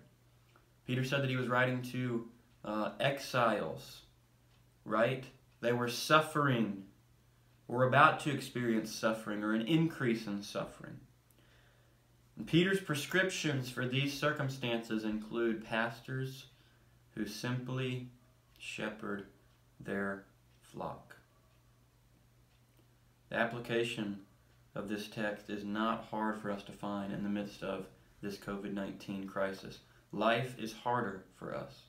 Peter 0.84 1.04
said 1.04 1.22
that 1.22 1.30
he 1.30 1.36
was 1.36 1.48
writing 1.48 1.80
to 1.80 2.28
uh, 2.64 2.90
exiles, 2.98 4.02
right? 4.84 5.24
They 5.60 5.72
were 5.72 5.88
suffering, 5.88 6.82
or 7.68 7.84
about 7.84 8.18
to 8.20 8.32
experience 8.32 8.92
suffering 8.92 9.44
or 9.44 9.54
an 9.54 9.66
increase 9.66 10.26
in 10.26 10.42
suffering. 10.42 10.98
And 12.36 12.46
Peter's 12.46 12.80
prescriptions 12.80 13.70
for 13.70 13.86
these 13.86 14.18
circumstances 14.18 15.04
include 15.04 15.64
pastors 15.64 16.46
who 17.14 17.26
simply 17.26 18.08
shepherd 18.58 19.26
their 19.78 20.24
flock. 20.60 21.16
The 23.28 23.36
application 23.36 24.20
of 24.74 24.88
this 24.88 25.08
text 25.08 25.48
is 25.48 25.64
not 25.64 26.06
hard 26.10 26.40
for 26.40 26.50
us 26.50 26.62
to 26.64 26.72
find 26.72 27.12
in 27.12 27.22
the 27.22 27.28
midst 27.28 27.62
of 27.62 27.86
this 28.22 28.38
COVID 28.38 28.72
19 28.72 29.26
crisis. 29.26 29.80
Life 30.12 30.58
is 30.58 30.72
harder 30.72 31.24
for 31.34 31.54
us. 31.54 31.82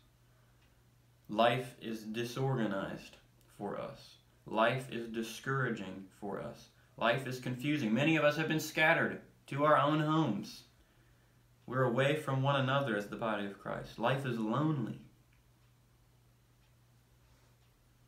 Life 1.30 1.76
is 1.82 2.04
disorganized 2.04 3.18
for 3.58 3.80
us. 3.80 4.16
Life 4.46 4.92
is 4.92 5.08
discouraging 5.08 6.06
for 6.20 6.42
us. 6.42 6.70
Life 6.98 7.28
is 7.28 7.40
confusing. 7.40 7.94
Many 7.94 8.18
of 8.18 8.24
us 8.24 8.36
have 8.38 8.48
been 8.48 8.60
scattered 8.60 9.22
to 9.48 9.64
our 9.64 9.78
own 9.78 10.00
homes. 10.00 10.64
We're 11.66 11.84
away 11.84 12.18
from 12.18 12.44
one 12.44 12.60
another 12.60 12.98
as 12.98 13.08
the 13.08 13.16
body 13.16 13.46
of 13.46 13.60
Christ. 13.60 13.98
Life 13.98 14.26
is 14.26 14.38
lonely. 14.38 15.00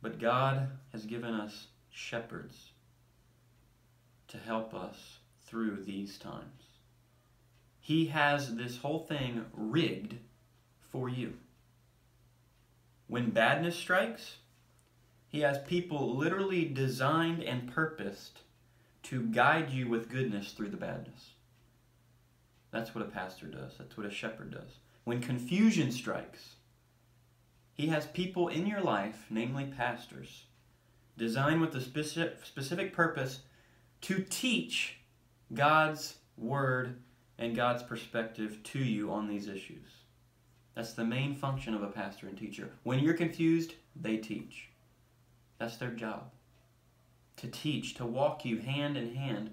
But 0.02 0.20
God 0.20 0.68
has 0.92 1.06
given 1.06 1.34
us 1.34 1.68
shepherds 1.90 2.72
to 4.28 4.38
help 4.38 4.74
us 4.74 5.18
through 5.46 5.84
these 5.84 6.18
times. 6.18 6.75
He 7.86 8.06
has 8.06 8.56
this 8.56 8.78
whole 8.78 8.98
thing 8.98 9.44
rigged 9.52 10.16
for 10.90 11.08
you. 11.08 11.34
When 13.06 13.30
badness 13.30 13.76
strikes, 13.76 14.38
He 15.28 15.42
has 15.42 15.60
people 15.60 16.16
literally 16.16 16.64
designed 16.64 17.44
and 17.44 17.72
purposed 17.72 18.40
to 19.04 19.22
guide 19.22 19.70
you 19.70 19.86
with 19.88 20.10
goodness 20.10 20.50
through 20.50 20.70
the 20.70 20.76
badness. 20.76 21.34
That's 22.72 22.92
what 22.92 23.04
a 23.06 23.08
pastor 23.08 23.46
does. 23.46 23.74
That's 23.78 23.96
what 23.96 24.04
a 24.04 24.10
shepherd 24.10 24.50
does. 24.50 24.78
When 25.04 25.20
confusion 25.20 25.92
strikes, 25.92 26.56
he 27.72 27.86
has 27.86 28.06
people 28.06 28.48
in 28.48 28.66
your 28.66 28.80
life, 28.80 29.26
namely 29.30 29.66
pastors, 29.66 30.46
designed 31.16 31.60
with 31.60 31.76
a 31.76 31.80
specific, 31.80 32.44
specific 32.44 32.92
purpose 32.92 33.42
to 34.00 34.26
teach 34.28 34.98
God's 35.54 36.16
word 36.36 36.96
and 37.38 37.54
God's 37.54 37.82
perspective 37.82 38.62
to 38.64 38.78
you 38.78 39.12
on 39.12 39.28
these 39.28 39.48
issues. 39.48 39.90
That's 40.74 40.92
the 40.92 41.04
main 41.04 41.34
function 41.34 41.74
of 41.74 41.82
a 41.82 41.88
pastor 41.88 42.28
and 42.28 42.36
teacher. 42.36 42.70
When 42.82 42.98
you're 42.98 43.14
confused, 43.14 43.74
they 43.94 44.16
teach. 44.18 44.68
That's 45.58 45.76
their 45.76 45.90
job. 45.90 46.30
To 47.38 47.48
teach, 47.48 47.94
to 47.94 48.06
walk 48.06 48.44
you 48.44 48.58
hand 48.58 48.96
in 48.96 49.14
hand 49.14 49.50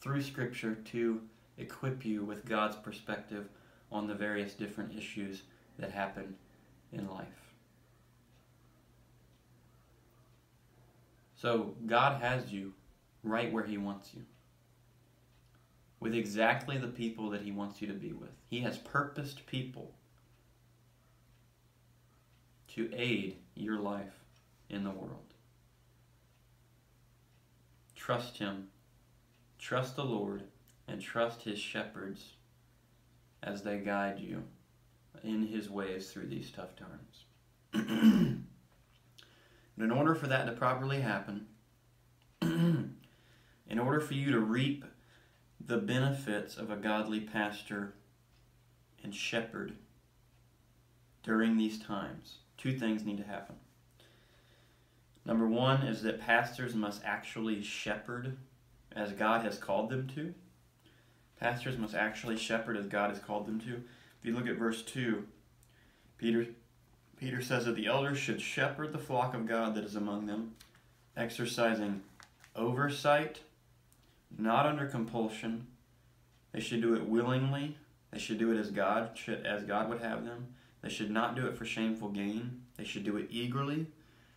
through 0.00 0.22
Scripture 0.22 0.74
to 0.74 1.22
equip 1.58 2.04
you 2.04 2.24
with 2.24 2.44
God's 2.44 2.76
perspective 2.76 3.48
on 3.90 4.06
the 4.06 4.14
various 4.14 4.54
different 4.54 4.96
issues 4.96 5.42
that 5.78 5.90
happen 5.90 6.34
in 6.92 7.08
life. 7.08 7.26
So, 11.36 11.74
God 11.86 12.20
has 12.20 12.52
you 12.52 12.72
right 13.22 13.52
where 13.52 13.64
He 13.64 13.76
wants 13.76 14.14
you 14.14 14.22
with 16.04 16.14
exactly 16.14 16.76
the 16.76 16.86
people 16.86 17.30
that 17.30 17.40
He 17.40 17.50
wants 17.50 17.80
you 17.80 17.88
to 17.88 17.94
be 17.94 18.12
with. 18.12 18.28
He 18.46 18.60
has 18.60 18.76
purposed 18.76 19.46
people 19.46 19.94
to 22.74 22.90
aid 22.92 23.38
your 23.54 23.78
life 23.78 24.22
in 24.68 24.84
the 24.84 24.90
world. 24.90 25.32
Trust 27.96 28.36
Him, 28.36 28.68
trust 29.58 29.96
the 29.96 30.04
Lord, 30.04 30.42
and 30.86 31.00
trust 31.00 31.40
His 31.40 31.58
shepherds 31.58 32.34
as 33.42 33.62
they 33.62 33.78
guide 33.78 34.20
you 34.20 34.42
in 35.22 35.46
His 35.46 35.70
ways 35.70 36.10
through 36.10 36.26
these 36.26 36.50
tough 36.50 36.76
times. 36.76 37.24
in 39.78 39.90
order 39.90 40.14
for 40.14 40.26
that 40.26 40.44
to 40.44 40.52
properly 40.52 41.00
happen, 41.00 41.46
in 42.42 43.78
order 43.78 44.00
for 44.00 44.12
you 44.12 44.30
to 44.32 44.40
reap 44.40 44.84
the 45.66 45.78
benefits 45.78 46.56
of 46.56 46.70
a 46.70 46.76
godly 46.76 47.20
pastor 47.20 47.94
and 49.02 49.14
shepherd 49.14 49.72
during 51.22 51.56
these 51.56 51.78
times, 51.78 52.38
two 52.58 52.78
things 52.78 53.04
need 53.04 53.16
to 53.18 53.24
happen. 53.24 53.56
Number 55.24 55.46
one 55.46 55.82
is 55.82 56.02
that 56.02 56.20
pastors 56.20 56.74
must 56.74 57.02
actually 57.02 57.62
shepherd 57.62 58.36
as 58.94 59.12
God 59.12 59.42
has 59.44 59.56
called 59.56 59.88
them 59.88 60.06
to. 60.14 60.34
Pastors 61.40 61.78
must 61.78 61.94
actually 61.94 62.36
shepherd 62.36 62.76
as 62.76 62.86
God 62.86 63.10
has 63.10 63.18
called 63.18 63.46
them 63.46 63.58
to. 63.60 63.82
If 64.18 64.24
you 64.24 64.34
look 64.34 64.46
at 64.46 64.56
verse 64.56 64.82
2, 64.82 65.24
Peter, 66.18 66.46
Peter 67.18 67.40
says 67.40 67.64
that 67.64 67.74
the 67.74 67.86
elders 67.86 68.18
should 68.18 68.40
shepherd 68.40 68.92
the 68.92 68.98
flock 68.98 69.34
of 69.34 69.46
God 69.46 69.74
that 69.74 69.84
is 69.84 69.96
among 69.96 70.26
them, 70.26 70.52
exercising 71.16 72.02
oversight 72.54 73.40
not 74.38 74.66
under 74.66 74.86
compulsion. 74.86 75.66
They 76.52 76.60
should 76.60 76.82
do 76.82 76.94
it 76.94 77.06
willingly. 77.06 77.76
They 78.12 78.18
should 78.18 78.38
do 78.38 78.52
it 78.52 78.58
as 78.58 78.70
God 78.70 79.10
should, 79.14 79.44
as 79.44 79.64
God 79.64 79.88
would 79.88 80.00
have 80.00 80.24
them. 80.24 80.54
They 80.82 80.88
should 80.88 81.10
not 81.10 81.34
do 81.34 81.46
it 81.46 81.56
for 81.56 81.64
shameful 81.64 82.10
gain. 82.10 82.62
They 82.76 82.84
should 82.84 83.04
do 83.04 83.16
it 83.16 83.28
eagerly. 83.30 83.86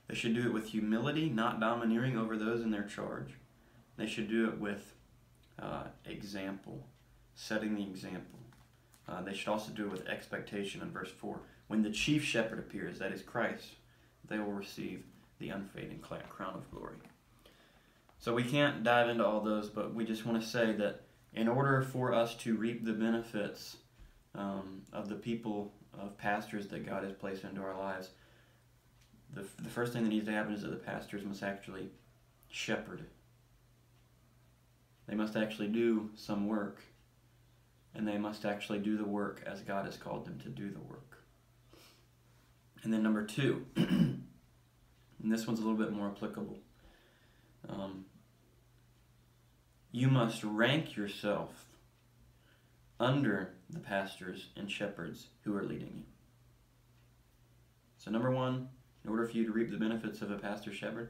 They 0.08 0.16
should 0.16 0.34
do 0.34 0.46
it 0.46 0.54
with 0.54 0.70
humility, 0.70 1.30
not 1.30 1.60
domineering 1.60 2.18
over 2.18 2.38
those 2.38 2.62
in 2.62 2.72
their 2.72 2.84
charge. 2.84 3.34
They 3.98 4.08
should 4.08 4.30
do 4.30 4.48
it 4.48 4.58
with 4.58 4.94
uh, 5.62 5.84
example, 6.06 6.86
setting 7.36 7.76
the 7.76 7.84
example. 7.84 8.40
Uh, 9.08 9.22
they 9.22 9.34
should 9.34 9.50
also 9.50 9.72
do 9.72 9.88
it 9.88 9.92
with 9.92 10.08
expectation 10.08 10.82
in 10.82 10.92
verse 10.92 11.12
4. 11.12 11.40
When 11.68 11.82
the 11.82 11.90
chief 11.90 12.24
shepherd 12.24 12.60
appears, 12.60 13.00
that 13.00 13.12
is 13.12 13.22
Christ, 13.22 13.76
they 14.28 14.38
will 14.38 14.52
receive 14.52 15.04
the 15.40 15.50
unfading 15.50 16.00
crown 16.00 16.56
of 16.56 16.72
glory. 16.72 16.98
So 18.20 18.34
we 18.34 18.44
can't 18.44 18.84
dive 18.84 19.10
into 19.10 19.26
all 19.26 19.42
those, 19.42 19.70
but 19.70 19.94
we 19.94 20.06
just 20.06 20.26
want 20.26 20.42
to 20.42 20.48
say 20.48 20.74
that 20.74 21.02
in 21.34 21.48
order 21.48 21.82
for 21.82 22.14
us 22.14 22.36
to 22.36 22.56
reap 22.56 22.84
the 22.84 22.94
benefits 22.94 23.78
um, 24.34 24.82
of 24.92 25.08
the 25.08 25.16
people 25.16 25.74
of 25.98 26.18
pastors 26.18 26.68
that 26.68 26.86
God 26.86 27.04
has 27.04 27.14
placed 27.14 27.44
into 27.44 27.62
our 27.62 27.78
lives, 27.78 28.10
the, 29.34 29.46
the 29.62 29.70
first 29.70 29.94
thing 29.94 30.04
that 30.04 30.10
needs 30.10 30.26
to 30.26 30.32
happen 30.32 30.54
is 30.54 30.62
that 30.64 30.70
the 30.70 30.78
pastors 30.78 31.24
must 31.24 31.44
actually 31.44 31.90
shepherd. 32.50 33.06
They 35.08 35.16
must 35.16 35.36
actually 35.36 35.68
do 35.68 36.10
some 36.16 36.48
work, 36.48 36.82
and 37.94 38.08
they 38.08 38.18
must 38.18 38.46
actually 38.46 38.80
do 38.80 38.98
the 38.98 39.06
work 39.06 39.44
as 39.46 39.62
God 39.62 39.86
has 39.86 39.96
called 39.96 40.26
them 40.26 40.40
to 40.40 40.50
do 40.50 40.70
the 40.70 40.80
work. 40.80 41.24
And 42.84 42.92
then 42.92 43.04
number 43.04 43.24
two, 43.24 43.66
and 43.76 44.26
this 45.24 45.48
one's 45.48 45.60
a 45.60 45.64
little 45.64 45.78
bit 45.78 45.92
more 45.92 46.08
applicable. 46.08 46.60
Um, 47.68 48.06
you 49.92 50.08
must 50.08 50.44
rank 50.44 50.96
yourself 50.96 51.66
under 53.00 53.54
the 53.70 53.80
pastors 53.80 54.50
and 54.56 54.72
shepherds 54.72 55.28
who 55.44 55.56
are 55.56 55.64
leading 55.64 55.94
you. 55.96 56.04
So, 57.98 58.12
number 58.12 58.32
one, 58.32 58.70
in 59.04 59.10
order 59.10 59.26
for 59.26 59.34
you 59.34 59.46
to 59.46 59.52
reap 59.52 59.72
the 59.72 59.78
benefits 59.78 60.22
of 60.22 60.32
a 60.32 60.38
pastor 60.38 60.74
shepherd, 60.74 61.10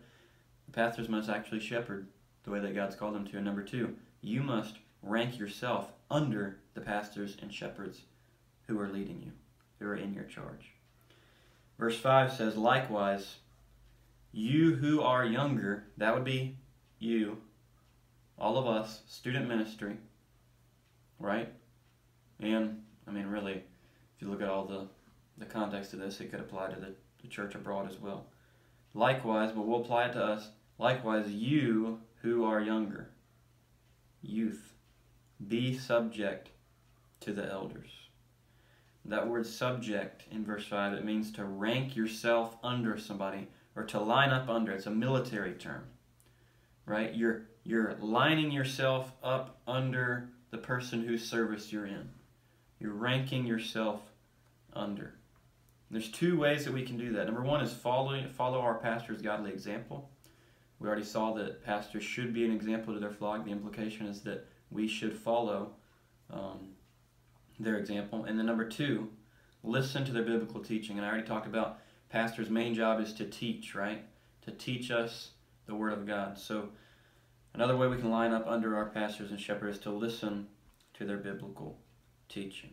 the 0.66 0.72
pastors 0.72 1.10
must 1.10 1.30
actually 1.30 1.60
shepherd 1.60 2.08
the 2.44 2.52
way 2.52 2.60
that 2.60 2.76
God's 2.76 2.96
called 2.96 3.16
them 3.16 3.26
to. 3.28 3.38
And 3.38 3.46
number 3.46 3.64
two, 3.64 3.96
you 4.22 4.42
must 4.42 4.78
rank 5.02 5.38
yourself 5.38 5.92
under 6.10 6.60
the 6.74 6.82
pastors 6.82 7.38
and 7.42 7.54
shepherds 7.54 8.02
who 8.68 8.80
are 8.80 8.90
leading 8.90 9.22
you, 9.22 9.32
who 9.80 9.88
are 9.88 9.96
in 9.96 10.14
your 10.14 10.24
charge. 10.26 10.74
Verse 11.78 11.98
5 11.98 12.34
says, 12.34 12.58
Likewise, 12.58 13.38
you 14.38 14.76
who 14.76 15.02
are 15.02 15.26
younger, 15.26 15.86
that 15.98 16.14
would 16.14 16.24
be 16.24 16.56
you, 17.00 17.38
all 18.38 18.60
of 18.60 18.68
us, 18.68 19.02
student 19.08 19.48
ministry, 19.48 19.98
right? 21.20 21.52
And, 22.40 22.84
I 23.08 23.12
mean, 23.12 23.26
really, 23.26 23.54
if 23.54 24.22
you 24.22 24.30
look 24.30 24.44
at 24.44 24.48
all 24.48 24.66
the, 24.66 24.88
the 25.40 25.46
context 25.46 25.94
of 25.94 26.00
this, 26.00 26.22
it 26.22 26.30
could 26.30 26.40
apply 26.40 26.70
to 26.70 26.80
the, 26.80 26.94
the 27.20 27.28
church 27.28 27.56
abroad 27.56 27.90
as 27.90 28.00
well. 28.00 28.28
Likewise, 28.94 29.52
but 29.52 29.66
we'll 29.66 29.82
apply 29.82 30.06
it 30.06 30.14
to 30.14 30.24
us. 30.24 30.50
Likewise, 30.78 31.32
you 31.32 32.00
who 32.22 32.46
are 32.46 32.62
younger, 32.62 33.10
youth, 34.22 34.74
be 35.48 35.76
subject 35.76 36.50
to 37.22 37.34
the 37.34 37.52
elders. 37.52 37.90
That 39.04 39.28
word 39.28 39.48
subject 39.48 40.26
in 40.30 40.46
verse 40.46 40.68
5, 40.68 40.94
it 40.94 41.06
means 41.06 41.32
to 41.32 41.46
rank 41.46 41.96
yourself 41.96 42.56
under 42.64 43.00
somebody 43.00 43.48
or 43.78 43.84
to 43.84 44.00
line 44.00 44.32
up 44.32 44.50
under. 44.50 44.74
It's 44.74 44.88
a 44.88 44.92
military 44.92 45.54
term. 45.54 45.84
Right? 46.86 47.14
You're 47.14 47.44
you're 47.64 47.96
lining 48.00 48.52
yourself 48.52 49.12
up 49.24 49.60
under 49.68 50.30
the 50.52 50.58
person 50.58 51.04
whose 51.04 51.30
service 51.30 51.72
you're 51.72 51.86
in. 51.86 52.10
You're 52.80 52.94
ranking 52.94 53.46
yourself 53.46 54.02
under. 54.74 55.16
There's 55.92 56.10
two 56.10 56.40
ways 56.40 56.66
that 56.66 56.74
we 56.74 56.84
can 56.84 56.98
do 56.98 57.14
that. 57.14 57.26
Number 57.26 57.42
one 57.42 57.62
is 57.62 57.74
follow, 57.74 58.22
follow 58.30 58.60
our 58.60 58.76
pastor's 58.76 59.22
godly 59.22 59.52
example. 59.52 60.10
We 60.80 60.88
already 60.88 61.04
saw 61.04 61.34
that 61.34 61.64
pastors 61.66 62.04
should 62.04 62.34
be 62.34 62.46
an 62.46 62.52
example 62.52 62.94
to 62.94 63.00
their 63.00 63.12
flock. 63.12 63.44
The 63.44 63.52
implication 63.52 64.06
is 64.06 64.22
that 64.22 64.48
we 64.70 64.88
should 64.88 65.16
follow 65.16 65.72
um, 66.30 66.70
their 67.60 67.78
example. 67.78 68.26
And 68.26 68.38
then 68.38 68.46
number 68.46 68.66
two, 68.66 69.10
listen 69.64 70.06
to 70.06 70.12
their 70.12 70.24
biblical 70.24 70.62
teaching. 70.62 70.98
And 70.98 71.06
I 71.06 71.10
already 71.10 71.28
talked 71.28 71.48
about 71.48 71.80
pastor's 72.10 72.50
main 72.50 72.74
job 72.74 73.00
is 73.00 73.14
to 73.14 73.26
teach, 73.26 73.76
right? 73.76 74.04
To 74.44 74.52
teach 74.52 74.92
us 74.92 75.32
the 75.66 75.76
Word 75.76 75.94
of 75.94 76.08
God. 76.08 76.38
So 76.38 76.70
another 77.54 77.76
way 77.76 77.88
we 77.88 77.98
can 77.98 78.12
line 78.12 78.34
up 78.34 78.48
under 78.48 78.76
our 78.76 78.86
pastors 78.86 79.32
and 79.32 79.40
shepherds 79.40 79.78
is 79.78 79.84
to 79.84 79.92
listen 79.92 80.48
to 80.94 81.06
their 81.06 81.18
biblical 81.18 81.78
teaching. 82.30 82.72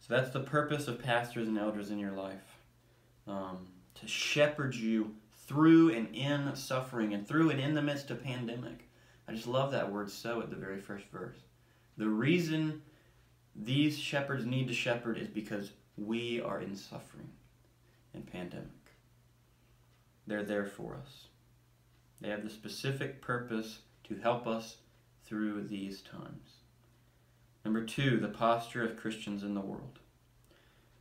So 0.00 0.14
that's 0.14 0.30
the 0.30 0.40
purpose 0.40 0.86
of 0.88 1.02
pastors 1.02 1.48
and 1.48 1.58
elders 1.58 1.90
in 1.90 1.98
your 1.98 2.12
life. 2.12 2.58
Um, 3.26 3.68
to 3.94 4.06
shepherd 4.06 4.74
you 4.74 5.14
through 5.46 5.94
and 5.94 6.14
in 6.14 6.54
suffering 6.54 7.14
and 7.14 7.26
through 7.26 7.50
and 7.50 7.60
in 7.60 7.74
the 7.74 7.82
midst 7.82 8.10
of 8.10 8.22
pandemic. 8.22 8.88
I 9.26 9.32
just 9.32 9.46
love 9.46 9.72
that 9.72 9.90
word 9.90 10.10
so 10.10 10.40
at 10.40 10.50
the 10.50 10.56
very 10.56 10.78
first 10.78 11.06
verse. 11.06 11.38
The 11.96 12.08
reason 12.08 12.82
these 13.56 13.98
shepherds 13.98 14.44
need 14.44 14.68
to 14.68 14.74
shepherd 14.74 15.16
is 15.16 15.28
because 15.28 15.70
we 15.96 16.40
are 16.40 16.60
in 16.60 16.76
suffering 16.76 17.30
and 18.14 18.30
pandemic. 18.30 18.68
They're 20.26 20.44
there 20.44 20.66
for 20.66 20.94
us. 20.94 21.26
They 22.20 22.30
have 22.30 22.42
the 22.42 22.50
specific 22.50 23.20
purpose 23.20 23.80
to 24.04 24.16
help 24.16 24.46
us 24.46 24.76
through 25.26 25.64
these 25.64 26.00
times. 26.00 26.50
Number 27.64 27.84
two, 27.84 28.18
the 28.18 28.28
posture 28.28 28.84
of 28.84 28.96
Christians 28.96 29.42
in 29.42 29.54
the 29.54 29.60
world. 29.60 29.98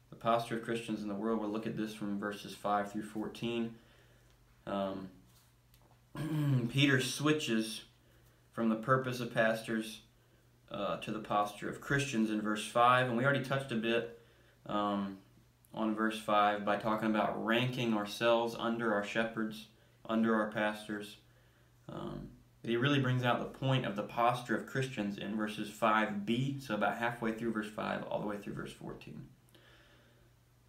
The 0.09 0.15
posture 0.15 0.57
of 0.57 0.63
Christians 0.63 1.01
in 1.01 1.07
the 1.07 1.13
world, 1.13 1.39
we'll 1.39 1.49
look 1.49 1.67
at 1.67 1.77
this 1.77 1.93
from 1.93 2.19
verses 2.19 2.55
5 2.55 2.91
through 2.91 3.03
14. 3.03 3.75
Um, 4.65 5.09
Peter 6.71 7.01
switches 7.01 7.81
from 8.53 8.69
the 8.69 8.75
purpose 8.75 9.19
of 9.19 9.33
pastors 9.33 10.01
uh, 10.71 10.97
to 10.97 11.11
the 11.11 11.19
posture 11.19 11.69
of 11.69 11.81
Christians 11.81 12.29
in 12.29 12.41
verse 12.41 12.65
5. 12.65 13.07
And 13.07 13.17
we 13.17 13.25
already 13.25 13.43
touched 13.43 13.71
a 13.71 13.75
bit 13.75 14.19
um, 14.65 15.17
on 15.73 15.95
verse 15.95 16.19
5 16.19 16.63
by 16.63 16.77
talking 16.77 17.09
about 17.09 17.43
ranking 17.43 17.93
ourselves 17.93 18.55
under 18.57 18.93
our 18.93 19.03
shepherds, 19.03 19.67
under 20.07 20.35
our 20.35 20.51
pastors. 20.51 21.17
Um, 21.89 22.29
he 22.63 22.77
really 22.77 22.99
brings 22.99 23.23
out 23.23 23.39
the 23.39 23.59
point 23.59 23.85
of 23.85 23.95
the 23.95 24.03
posture 24.03 24.55
of 24.55 24.67
Christians 24.67 25.17
in 25.17 25.35
verses 25.35 25.69
5b, 25.69 26.61
so 26.61 26.75
about 26.75 26.97
halfway 26.97 27.33
through 27.33 27.51
verse 27.51 27.69
5, 27.69 28.03
all 28.03 28.21
the 28.21 28.27
way 28.27 28.37
through 28.37 28.53
verse 28.53 28.71
14. 28.71 29.25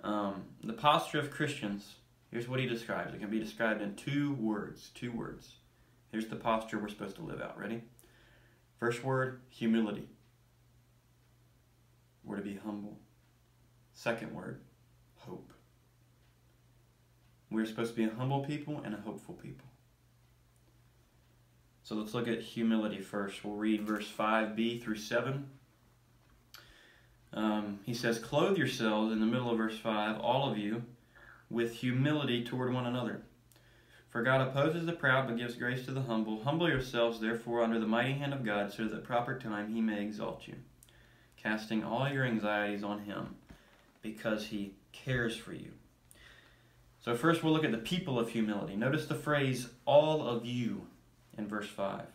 Um, 0.03 0.45
the 0.63 0.73
posture 0.73 1.21
of 1.21 1.31
Christians, 1.31 1.95
here's 2.31 2.49
what 2.49 2.59
he 2.59 2.67
describes. 2.67 3.15
It 3.15 3.21
can 3.21 3.31
be 3.31 3.39
described 3.39 3.81
in 3.81 3.95
two 3.95 4.35
words. 4.35 4.91
Two 4.95 5.13
words. 5.13 5.57
Here's 6.11 6.27
the 6.27 6.37
posture 6.37 6.79
we're 6.79 6.89
supposed 6.89 7.17
to 7.17 7.23
live 7.23 7.41
out. 7.41 7.59
Ready? 7.59 7.83
First 8.81 9.05
word, 9.05 9.41
humility. 9.49 10.09
We're 12.25 12.37
to 12.37 12.43
be 12.43 12.57
humble. 12.57 12.99
Second 13.93 14.35
word, 14.35 14.61
hope. 15.27 15.53
We're 17.51 17.67
supposed 17.67 17.95
to 17.95 17.97
be 17.97 18.05
a 18.05 18.15
humble 18.15 18.45
people 18.45 18.83
and 18.85 18.95
a 18.95 18.99
hopeful 18.99 19.35
people. 19.35 19.67
So 21.85 21.95
let's 21.95 22.15
look 22.15 22.27
at 22.27 22.41
humility 22.41 23.01
first. 23.01 23.45
We'll 23.45 23.57
read 23.57 23.83
verse 23.83 24.11
5b 24.11 24.83
through 24.83 24.97
7. 24.97 25.47
Um, 27.35 27.81
he 27.85 27.95
says, 27.95 28.19
Clothe 28.19 28.57
yourselves, 28.57 29.13
in 29.13 29.21
the 29.21 29.27
middle 29.27 29.51
of 29.51 29.59
verse 29.59 29.79
5, 29.79 30.19
all 30.21 30.51
of 30.51 30.57
you, 30.57 30.83
with 31.51 31.75
humility 31.75 32.43
toward 32.43 32.73
one 32.73 32.87
another. 32.87 33.23
For 34.09 34.23
God 34.23 34.41
opposes 34.41 34.87
the 34.87 34.93
proud, 34.93 35.27
but 35.27 35.37
gives 35.37 35.57
grace 35.57 35.85
to 35.85 35.91
the 35.91 36.03
humble. 36.03 36.43
Humble 36.43 36.69
yourselves, 36.69 37.21
therefore, 37.21 37.63
under 37.63 37.81
the 37.81 37.87
mighty 37.87 38.13
hand 38.13 38.33
of 38.33 38.45
God, 38.45 38.73
so 38.73 38.85
that 38.85 38.97
at 38.97 39.05
proper 39.05 39.39
time 39.39 39.75
he 39.75 39.81
may 39.81 40.01
exalt 40.03 40.47
you, 40.47 40.55
casting 41.37 41.85
all 41.85 42.09
your 42.09 42.25
anxieties 42.25 42.85
on 42.85 43.01
him, 43.01 43.35
because 44.03 44.47
he 44.47 44.75
cares 45.05 45.37
for 45.37 45.53
you. 45.53 45.73
So, 47.01 47.15
first 47.15 47.43
we'll 47.43 47.53
look 47.53 47.65
at 47.65 47.73
the 47.73 47.79
people 47.79 48.19
of 48.19 48.31
humility. 48.31 48.77
Notice 48.77 49.07
the 49.07 49.15
phrase, 49.15 49.69
all 49.85 50.27
of 50.27 50.47
you 50.47 50.87
in 51.37 51.47
verse 51.47 51.69
5. 51.69 52.07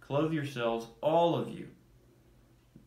Clothe 0.00 0.32
yourselves, 0.32 0.86
all 1.02 1.36
of 1.36 1.48
you. 1.48 1.68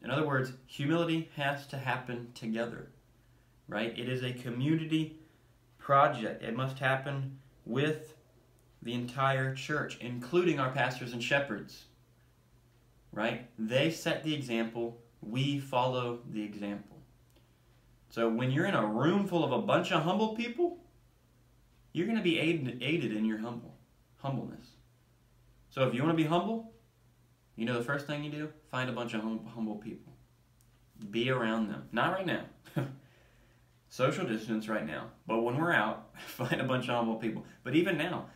In 0.03 0.09
other 0.09 0.25
words, 0.25 0.51
humility 0.65 1.29
has 1.35 1.65
to 1.67 1.77
happen 1.77 2.29
together, 2.35 2.89
right? 3.67 3.97
It 3.97 4.09
is 4.09 4.23
a 4.23 4.33
community 4.33 5.17
project. 5.77 6.43
It 6.43 6.55
must 6.55 6.79
happen 6.79 7.37
with 7.65 8.15
the 8.81 8.93
entire 8.93 9.55
church, 9.55 9.97
including 10.01 10.59
our 10.59 10.71
pastors 10.71 11.13
and 11.13 11.23
shepherds, 11.23 11.85
right? 13.13 13.47
They 13.57 13.91
set 13.91 14.23
the 14.23 14.33
example, 14.33 14.97
we 15.21 15.59
follow 15.59 16.19
the 16.29 16.43
example. 16.43 16.92
So 18.13 18.29
when 18.29 18.51
you're 18.51 18.67
in 18.67 18.75
a 18.75 18.85
room 18.85 19.25
full 19.25 19.43
of 19.43 19.51
a 19.51 19.57
bunch 19.57 19.91
of 19.91 20.03
humble 20.03 20.35
people, 20.35 20.77
you're 21.93 22.05
going 22.05 22.19
to 22.19 22.23
be 22.23 22.37
aided, 22.37 22.77
aided 22.83 23.11
in 23.11 23.25
your 23.25 23.39
humble 23.39 23.73
humbleness. 24.17 24.67
So 25.71 25.87
if 25.87 25.95
you 25.95 26.03
want 26.03 26.15
to 26.15 26.23
be 26.23 26.29
humble, 26.29 26.73
you 27.55 27.65
know 27.65 27.73
the 27.73 27.83
first 27.83 28.05
thing 28.05 28.23
you 28.23 28.29
do? 28.29 28.49
Find 28.69 28.87
a 28.87 28.93
bunch 28.93 29.15
of 29.15 29.21
hum- 29.21 29.49
humble 29.55 29.77
people. 29.77 30.13
Be 31.09 31.31
around 31.31 31.69
them. 31.69 31.89
Not 31.91 32.13
right 32.13 32.27
now. 32.27 32.43
Social 33.89 34.27
distance 34.27 34.69
right 34.69 34.85
now. 34.85 35.07
But 35.25 35.41
when 35.41 35.57
we're 35.57 35.73
out, 35.73 36.11
find 36.27 36.61
a 36.61 36.65
bunch 36.65 36.89
of 36.89 36.95
humble 36.95 37.15
people. 37.15 37.43
But 37.63 37.73
even 37.73 37.97
now, 37.97 38.27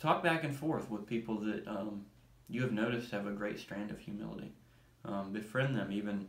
talk 0.00 0.20
back 0.20 0.42
and 0.42 0.52
forth 0.52 0.90
with 0.90 1.06
people 1.06 1.38
that 1.42 1.64
um, 1.68 2.06
you 2.48 2.62
have 2.62 2.72
noticed 2.72 3.12
have 3.12 3.28
a 3.28 3.30
great 3.30 3.60
strand 3.60 3.92
of 3.92 4.00
humility. 4.00 4.52
Um, 5.04 5.30
befriend 5.32 5.76
them 5.76 5.92
even 5.92 6.26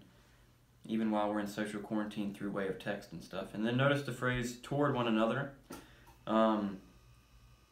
even 0.86 1.12
while 1.12 1.30
we're 1.30 1.40
in 1.40 1.48
social 1.48 1.80
quarantine 1.80 2.34
through 2.34 2.52
way 2.52 2.68
of 2.68 2.80
text 2.80 3.12
and 3.12 3.24
stuff. 3.24 3.54
And 3.54 3.66
then 3.66 3.78
notice 3.78 4.04
the 4.04 4.12
phrase 4.12 4.58
toward 4.64 4.96
one 4.96 5.08
another. 5.08 5.52
Um, 6.26 6.78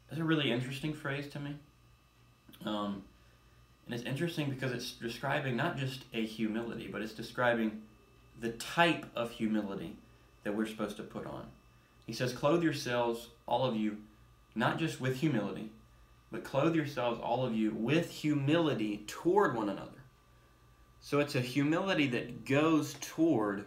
that's 0.10 0.22
a 0.22 0.26
really 0.26 0.52
interesting 0.52 0.94
phrase 0.94 1.28
to 1.30 1.40
me. 1.40 1.56
Um, 2.66 3.04
and 3.86 3.96
it's 3.96 4.04
interesting 4.04 4.50
because 4.50 4.72
it's 4.72 4.92
describing 4.92 5.56
not 5.56 5.78
just 5.78 6.04
a 6.14 6.26
humility, 6.26 6.88
but 6.92 7.02
it's 7.02 7.14
describing 7.14 7.82
the 8.40 8.52
type 8.52 9.06
of 9.16 9.32
humility 9.32 9.96
that 10.44 10.56
we're 10.56 10.68
supposed 10.68 10.98
to 10.98 11.04
put 11.04 11.26
on. 11.26 11.46
He 12.06 12.14
says, 12.14 12.34
Clothe 12.34 12.64
yourselves, 12.64 13.30
all 13.48 13.66
of 13.66 13.76
you, 13.76 13.98
not 14.56 14.80
just 14.80 15.02
with 15.02 15.18
humility, 15.18 15.72
but 16.32 16.44
clothe 16.44 16.76
yourselves, 16.76 17.20
all 17.22 17.46
of 17.46 17.56
you, 17.56 17.72
with 17.72 18.12
humility 18.12 19.04
toward 19.08 19.56
one 19.56 19.70
another. 19.70 19.92
So 21.02 21.20
it's 21.20 21.36
a 21.36 21.42
humility 21.42 22.08
that 22.08 22.46
goes 22.46 22.96
toward 23.00 23.66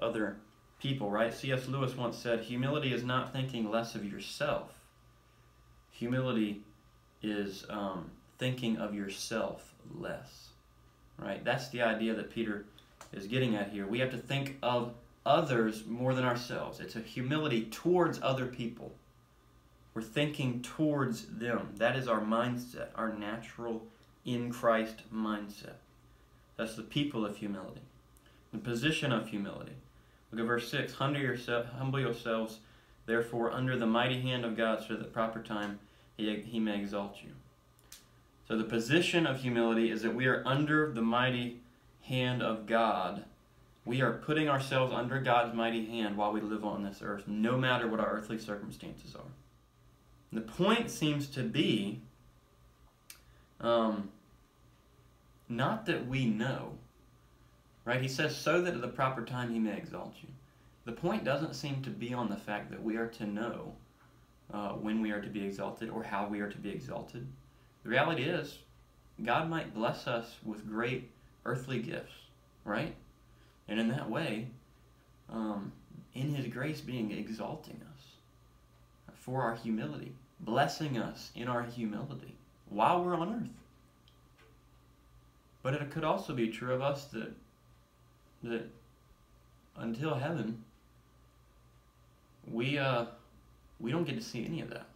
other 0.00 0.36
people, 0.80 1.10
right? 1.10 1.34
C.S. 1.34 1.66
Lewis 1.68 1.96
once 1.96 2.16
said, 2.16 2.40
Humility 2.40 2.92
is 2.92 3.02
not 3.04 3.32
thinking 3.32 3.70
less 3.70 3.94
of 3.94 4.04
yourself. 4.04 4.72
Humility 5.90 6.62
is 7.22 7.66
um, 7.68 8.10
thinking 8.38 8.76
of 8.76 8.94
yourself 8.94 9.74
less, 9.98 10.48
right? 11.18 11.44
That's 11.44 11.68
the 11.70 11.82
idea 11.82 12.14
that 12.14 12.30
Peter 12.30 12.64
is 13.12 13.26
getting 13.26 13.56
at 13.56 13.70
here. 13.70 13.86
We 13.86 13.98
have 13.98 14.12
to 14.12 14.18
think 14.18 14.56
of 14.62 14.92
others 15.26 15.84
more 15.86 16.14
than 16.14 16.24
ourselves. 16.24 16.80
It's 16.80 16.96
a 16.96 17.00
humility 17.00 17.64
towards 17.70 18.20
other 18.22 18.46
people. 18.46 18.92
We're 19.94 20.02
thinking 20.02 20.62
towards 20.62 21.26
them. 21.26 21.70
That 21.76 21.96
is 21.96 22.06
our 22.06 22.20
mindset, 22.20 22.88
our 22.94 23.12
natural 23.12 23.82
in 24.24 24.52
Christ 24.52 25.02
mindset. 25.12 25.74
That's 26.58 26.74
the 26.74 26.82
people 26.82 27.24
of 27.24 27.36
humility, 27.36 27.80
the 28.52 28.58
position 28.58 29.12
of 29.12 29.28
humility. 29.28 29.72
Look 30.30 30.40
at 30.40 30.46
verse 30.46 30.70
6. 30.70 30.92
Humble, 30.94 31.20
yourself, 31.20 31.66
humble 31.78 32.00
yourselves, 32.00 32.58
therefore, 33.06 33.52
under 33.52 33.78
the 33.78 33.86
mighty 33.86 34.20
hand 34.20 34.44
of 34.44 34.56
God, 34.56 34.84
so 34.86 34.96
that 34.96 35.12
proper 35.12 35.40
time 35.40 35.78
he, 36.16 36.34
he 36.40 36.58
may 36.58 36.78
exalt 36.78 37.16
you. 37.22 37.30
So 38.46 38.58
the 38.58 38.64
position 38.64 39.26
of 39.26 39.40
humility 39.40 39.90
is 39.90 40.02
that 40.02 40.14
we 40.14 40.26
are 40.26 40.42
under 40.44 40.92
the 40.92 41.00
mighty 41.00 41.60
hand 42.02 42.42
of 42.42 42.66
God. 42.66 43.24
We 43.84 44.02
are 44.02 44.12
putting 44.12 44.48
ourselves 44.48 44.92
under 44.92 45.20
God's 45.20 45.54
mighty 45.54 45.86
hand 45.86 46.16
while 46.16 46.32
we 46.32 46.40
live 46.40 46.64
on 46.64 46.82
this 46.82 47.00
earth, 47.02 47.28
no 47.28 47.56
matter 47.56 47.86
what 47.86 48.00
our 48.00 48.10
earthly 48.10 48.38
circumstances 48.38 49.14
are. 49.14 49.30
The 50.32 50.40
point 50.40 50.90
seems 50.90 51.28
to 51.28 51.42
be 51.42 52.00
um, 53.60 54.10
not 55.48 55.86
that 55.86 56.06
we 56.06 56.26
know, 56.26 56.72
right? 57.84 58.00
He 58.00 58.08
says, 58.08 58.36
so 58.36 58.62
that 58.62 58.74
at 58.74 58.80
the 58.80 58.88
proper 58.88 59.24
time 59.24 59.52
he 59.52 59.58
may 59.58 59.76
exalt 59.76 60.14
you. 60.22 60.28
The 60.84 60.92
point 60.92 61.24
doesn't 61.24 61.54
seem 61.54 61.82
to 61.82 61.90
be 61.90 62.14
on 62.14 62.28
the 62.28 62.36
fact 62.36 62.70
that 62.70 62.82
we 62.82 62.96
are 62.96 63.08
to 63.08 63.26
know 63.26 63.74
uh, 64.52 64.70
when 64.70 65.00
we 65.02 65.10
are 65.10 65.20
to 65.20 65.28
be 65.28 65.44
exalted 65.44 65.90
or 65.90 66.02
how 66.02 66.26
we 66.26 66.40
are 66.40 66.50
to 66.50 66.58
be 66.58 66.70
exalted. 66.70 67.26
The 67.82 67.90
reality 67.90 68.22
is, 68.22 68.58
God 69.24 69.50
might 69.50 69.74
bless 69.74 70.06
us 70.06 70.36
with 70.44 70.68
great 70.68 71.10
earthly 71.44 71.80
gifts, 71.80 72.12
right? 72.64 72.94
And 73.68 73.78
in 73.78 73.88
that 73.88 74.08
way, 74.08 74.48
um, 75.30 75.72
in 76.14 76.34
His 76.34 76.46
grace, 76.46 76.80
being 76.80 77.10
exalting 77.12 77.80
us 77.94 79.14
for 79.14 79.42
our 79.42 79.54
humility, 79.54 80.12
blessing 80.40 80.96
us 80.98 81.30
in 81.34 81.48
our 81.48 81.62
humility 81.62 82.34
while 82.68 83.04
we're 83.04 83.14
on 83.14 83.34
earth. 83.34 83.50
But 85.62 85.74
it 85.74 85.90
could 85.90 86.04
also 86.04 86.34
be 86.34 86.48
true 86.48 86.72
of 86.72 86.82
us 86.82 87.04
that 87.06 87.32
that 88.42 88.64
until 89.76 90.14
heaven, 90.14 90.64
we 92.50 92.78
uh, 92.78 93.06
we 93.80 93.90
don't 93.90 94.04
get 94.04 94.16
to 94.16 94.22
see 94.22 94.44
any 94.44 94.60
of 94.60 94.70
that. 94.70 94.86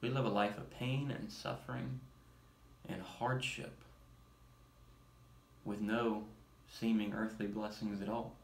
We 0.00 0.10
live 0.10 0.26
a 0.26 0.30
life 0.30 0.58
of 0.58 0.70
pain 0.70 1.10
and 1.10 1.30
suffering 1.30 2.00
and 2.88 3.00
hardship 3.00 3.72
with 5.64 5.80
no 5.80 6.24
seeming 6.70 7.14
earthly 7.14 7.46
blessings 7.46 8.02
at 8.02 8.08
all. 8.08 8.34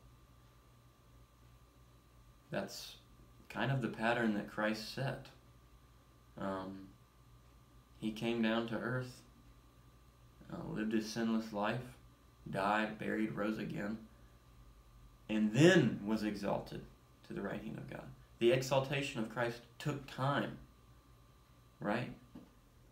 That's 2.51 2.97
kind 3.49 3.71
of 3.71 3.83
the 3.83 3.89
pattern 3.89 4.35
that 4.35 4.51
Christ 4.51 4.95
set. 4.95 5.27
Um, 6.41 6.89
he 8.01 8.11
came 8.11 8.41
down 8.41 8.69
to 8.69 8.77
earth, 8.77 9.20
uh, 10.53 10.73
lived 10.75 10.93
his 10.93 11.11
sinless 11.11 11.53
life, 11.53 11.81
died, 12.51 12.99
buried, 12.99 13.33
rose 13.33 13.59
again, 13.59 13.99
and 15.29 15.53
then 15.53 16.01
was 16.05 16.23
exalted 16.23 16.83
to 17.27 17.33
the 17.33 17.43
right 17.43 17.63
hand 17.63 17.79
of 17.79 17.91
God. 17.91 18.05
The 18.39 18.53
exaltation 18.53 19.21
of 19.21 19.33
Christ 19.33 19.61
took 19.79 20.07
time, 20.11 20.59
right? 21.81 22.11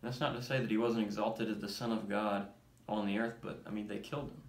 That's 0.03 0.21
not 0.21 0.37
to 0.37 0.43
say 0.43 0.61
that 0.61 0.71
he 0.71 0.77
wasn't 0.77 1.05
exalted 1.05 1.51
as 1.51 1.59
the 1.59 1.69
Son 1.69 1.91
of 1.91 2.09
God 2.09 2.47
on 2.89 3.07
the 3.07 3.19
earth, 3.19 3.37
but 3.43 3.61
I 3.67 3.71
mean, 3.71 3.89
they 3.89 3.99
killed 3.99 4.31
him. 4.31 4.43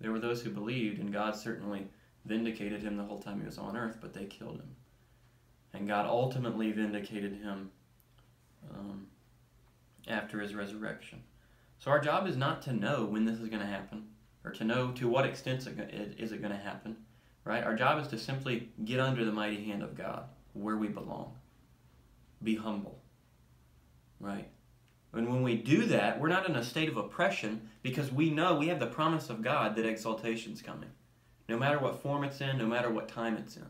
There 0.00 0.12
were 0.12 0.18
those 0.18 0.42
who 0.42 0.50
believed, 0.50 1.00
and 1.00 1.12
God 1.12 1.34
certainly 1.34 1.86
vindicated 2.24 2.82
him 2.82 2.96
the 2.96 3.04
whole 3.04 3.20
time 3.20 3.40
he 3.40 3.46
was 3.46 3.58
on 3.58 3.76
earth, 3.76 3.98
but 4.00 4.12
they 4.12 4.26
killed 4.26 4.56
him. 4.56 4.76
And 5.72 5.88
God 5.88 6.06
ultimately 6.06 6.70
vindicated 6.72 7.32
him 7.34 7.70
um, 8.74 9.06
after 10.06 10.40
his 10.40 10.54
resurrection. 10.54 11.22
So 11.78 11.90
our 11.90 12.00
job 12.00 12.26
is 12.26 12.36
not 12.36 12.62
to 12.62 12.72
know 12.72 13.04
when 13.04 13.24
this 13.24 13.38
is 13.38 13.48
going 13.48 13.60
to 13.60 13.66
happen 13.66 14.08
or 14.44 14.50
to 14.52 14.64
know 14.64 14.90
to 14.92 15.08
what 15.08 15.26
extent 15.26 15.66
is 15.66 16.32
it 16.32 16.42
going 16.42 16.52
to 16.52 16.58
happen, 16.58 16.96
right? 17.44 17.62
Our 17.62 17.76
job 17.76 18.00
is 18.02 18.08
to 18.08 18.18
simply 18.18 18.70
get 18.84 19.00
under 19.00 19.24
the 19.24 19.32
mighty 19.32 19.64
hand 19.64 19.82
of 19.82 19.96
God 19.96 20.24
where 20.54 20.76
we 20.76 20.88
belong. 20.88 21.34
Be 22.42 22.56
humble, 22.56 22.98
right? 24.20 24.48
And 25.12 25.28
when 25.28 25.42
we 25.42 25.56
do 25.56 25.86
that, 25.86 26.20
we're 26.20 26.28
not 26.28 26.48
in 26.48 26.56
a 26.56 26.64
state 26.64 26.88
of 26.88 26.96
oppression 26.96 27.68
because 27.82 28.12
we 28.12 28.30
know 28.30 28.56
we 28.56 28.68
have 28.68 28.80
the 28.80 28.86
promise 28.86 29.30
of 29.30 29.42
God 29.42 29.74
that 29.76 29.86
exaltation 29.86 30.52
is 30.52 30.62
coming. 30.62 30.90
No 31.48 31.58
matter 31.58 31.78
what 31.78 32.02
form 32.02 32.24
it's 32.24 32.40
in, 32.40 32.58
no 32.58 32.66
matter 32.66 32.90
what 32.90 33.08
time 33.08 33.36
it's 33.36 33.56
in. 33.56 33.66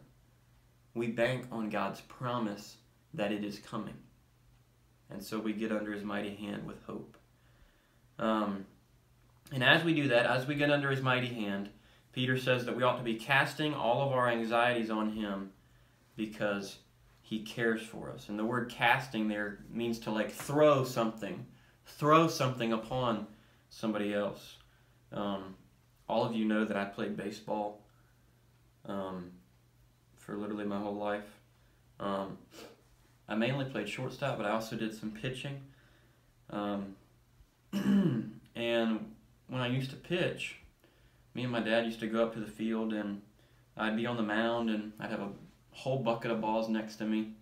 We 0.95 1.09
bank 1.09 1.47
on 1.53 1.69
God's 1.69 2.01
promise 2.01 2.79
that 3.15 3.33
it 3.33 3.45
is 3.45 3.61
coming. 3.61 3.95
And 5.11 5.23
so 5.23 5.39
we 5.39 5.53
get 5.53 5.71
under 5.71 5.93
his 5.93 6.05
mighty 6.05 6.35
hand 6.35 6.67
with 6.67 6.83
hope. 6.87 7.17
Um, 8.19 8.67
and 9.53 9.65
as 9.65 9.85
we 9.85 9.95
do 9.95 10.09
that, 10.09 10.27
as 10.27 10.47
we 10.47 10.55
get 10.55 10.71
under 10.71 10.91
his 10.91 11.03
mighty 11.03 11.29
hand, 11.29 11.71
Peter 12.13 12.37
says 12.39 12.65
that 12.67 12.77
we 12.77 12.83
ought 12.83 12.99
to 12.99 13.05
be 13.05 13.15
casting 13.15 13.75
all 13.75 14.03
of 14.07 14.13
our 14.13 14.29
anxieties 14.29 14.91
on 14.91 15.13
him 15.13 15.51
because 16.17 16.79
he 17.23 17.41
cares 17.41 17.83
for 17.83 18.11
us. 18.11 18.29
And 18.29 18.39
the 18.39 18.45
word 18.45 18.71
casting 18.71 19.29
there 19.29 19.59
means 19.71 19.99
to 20.01 20.11
like 20.11 20.31
throw 20.31 20.85
something, 20.85 21.47
throw 21.87 22.27
something 22.29 22.73
upon 22.73 23.27
somebody 23.71 24.15
else. 24.15 24.57
Um, 25.13 25.55
all 26.09 26.25
of 26.25 26.35
you 26.35 26.45
know 26.45 26.65
that 26.65 26.77
I 26.77 26.85
played 26.87 27.17
baseball 27.17 27.83
um, 28.87 29.31
for 30.17 30.37
literally 30.37 30.65
my 30.65 30.79
whole 30.79 30.97
life. 30.97 31.29
Um, 32.01 32.39
I 33.29 33.35
mainly 33.35 33.67
played 33.67 33.89
shortstop, 33.89 34.39
but 34.39 34.47
I 34.47 34.51
also 34.51 34.77
did 34.77 34.95
some 34.95 35.11
pitching. 35.11 35.61
Um, 36.51 36.97
and 37.73 39.15
when 39.49 39.61
I 39.61 39.69
used 39.69 39.91
to 39.91 39.97
pitch, 39.97 40.57
me 41.35 41.43
and 41.43 41.53
my 41.53 41.61
dad 41.61 41.85
used 41.85 42.01
to 42.01 42.07
go 42.07 42.25
up 42.25 42.35
to 42.35 42.41
the 42.41 42.47
field 42.47 42.93
and 42.93 43.21
I'd 43.77 43.97
be 43.97 44.07
on 44.07 44.17
the 44.17 44.23
mound 44.23 44.71
and 44.71 44.93
I'd 44.99 45.11
have 45.11 45.21
a 45.21 45.31
whole 45.71 45.99
bucket 45.99 46.31
of 46.31 46.41
balls 46.41 46.69
next 46.69 46.97
to 46.97 47.05
me, 47.05 47.33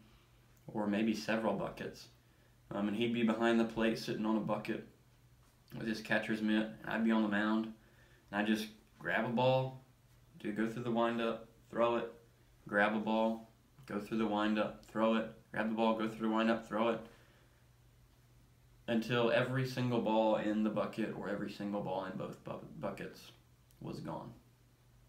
or 0.66 0.86
maybe 0.86 1.14
several 1.14 1.54
buckets. 1.54 2.08
Um, 2.72 2.88
and 2.88 2.96
he'd 2.96 3.14
be 3.14 3.22
behind 3.22 3.60
the 3.60 3.64
plate 3.64 3.98
sitting 3.98 4.26
on 4.26 4.36
a 4.36 4.40
bucket 4.40 4.86
with 5.78 5.86
his 5.86 6.00
catcher's 6.00 6.42
mitt. 6.42 6.68
And 6.82 6.90
I'd 6.90 7.04
be 7.04 7.12
on 7.12 7.22
the 7.22 7.28
mound 7.28 7.72
and 8.30 8.40
I'd 8.40 8.46
just 8.46 8.66
grab 8.98 9.24
a 9.24 9.28
ball, 9.28 9.80
do 10.40 10.52
go 10.52 10.68
through 10.68 10.82
the 10.82 10.90
windup, 10.90 11.48
throw 11.70 11.96
it, 11.96 12.12
grab 12.68 12.94
a 12.94 12.98
ball, 12.98 13.48
go 13.86 14.00
through 14.00 14.18
the 14.18 14.26
windup, 14.26 14.84
throw 14.86 15.14
it, 15.14 15.30
grab 15.52 15.68
the 15.68 15.76
ball, 15.76 15.94
go 15.94 16.08
through 16.08 16.28
the 16.28 16.34
windup, 16.34 16.66
throw 16.66 16.88
it 16.88 17.00
until 18.88 19.32
every 19.32 19.66
single 19.66 20.00
ball 20.00 20.36
in 20.36 20.62
the 20.62 20.70
bucket 20.70 21.14
or 21.18 21.28
every 21.28 21.50
single 21.50 21.80
ball 21.80 22.04
in 22.04 22.16
both 22.16 22.42
bu- 22.44 22.64
buckets 22.80 23.32
was 23.80 24.00
gone. 24.00 24.32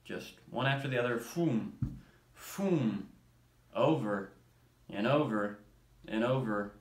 Just 0.04 0.34
one 0.50 0.66
after 0.66 0.88
the 0.88 1.00
other, 1.00 1.18
foom, 1.18 1.72
foom, 2.36 3.04
over 3.76 4.32
and 4.90 5.06
over 5.06 5.60
and 6.08 6.24
over 6.24 6.74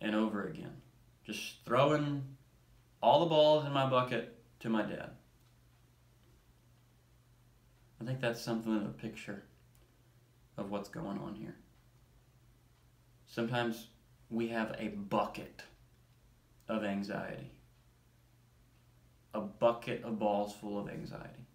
and 0.00 0.14
over 0.14 0.48
again. 0.48 0.76
Just 1.24 1.64
throwing 1.64 2.24
all 3.02 3.20
the 3.20 3.26
balls 3.26 3.66
in 3.66 3.72
my 3.72 3.88
bucket 3.88 4.36
to 4.60 4.68
my 4.68 4.82
dad. 4.82 5.10
I 8.00 8.04
think 8.04 8.20
that's 8.20 8.40
something 8.40 8.74
of 8.74 8.82
a 8.82 8.88
picture 8.88 9.44
of 10.56 10.70
what's 10.70 10.88
going 10.88 11.18
on 11.18 11.34
here. 11.34 11.54
Sometimes 13.26 13.88
we 14.30 14.48
have 14.48 14.74
a 14.78 14.88
bucket 14.88 15.62
of 16.70 16.84
anxiety. 16.84 17.50
A 19.34 19.40
bucket 19.40 20.04
of 20.04 20.18
balls 20.18 20.54
full 20.54 20.78
of 20.78 20.88
anxiety. 20.88 21.46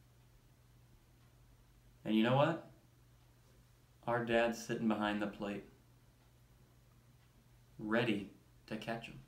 And 2.03 2.15
you 2.15 2.23
know 2.23 2.35
what? 2.35 2.67
Our 4.05 4.23
dad's 4.23 4.63
sitting 4.63 4.87
behind 4.87 5.21
the 5.21 5.27
plate, 5.27 5.63
ready 7.79 8.29
to 8.67 8.77
catch 8.77 9.07
them. 9.07 9.19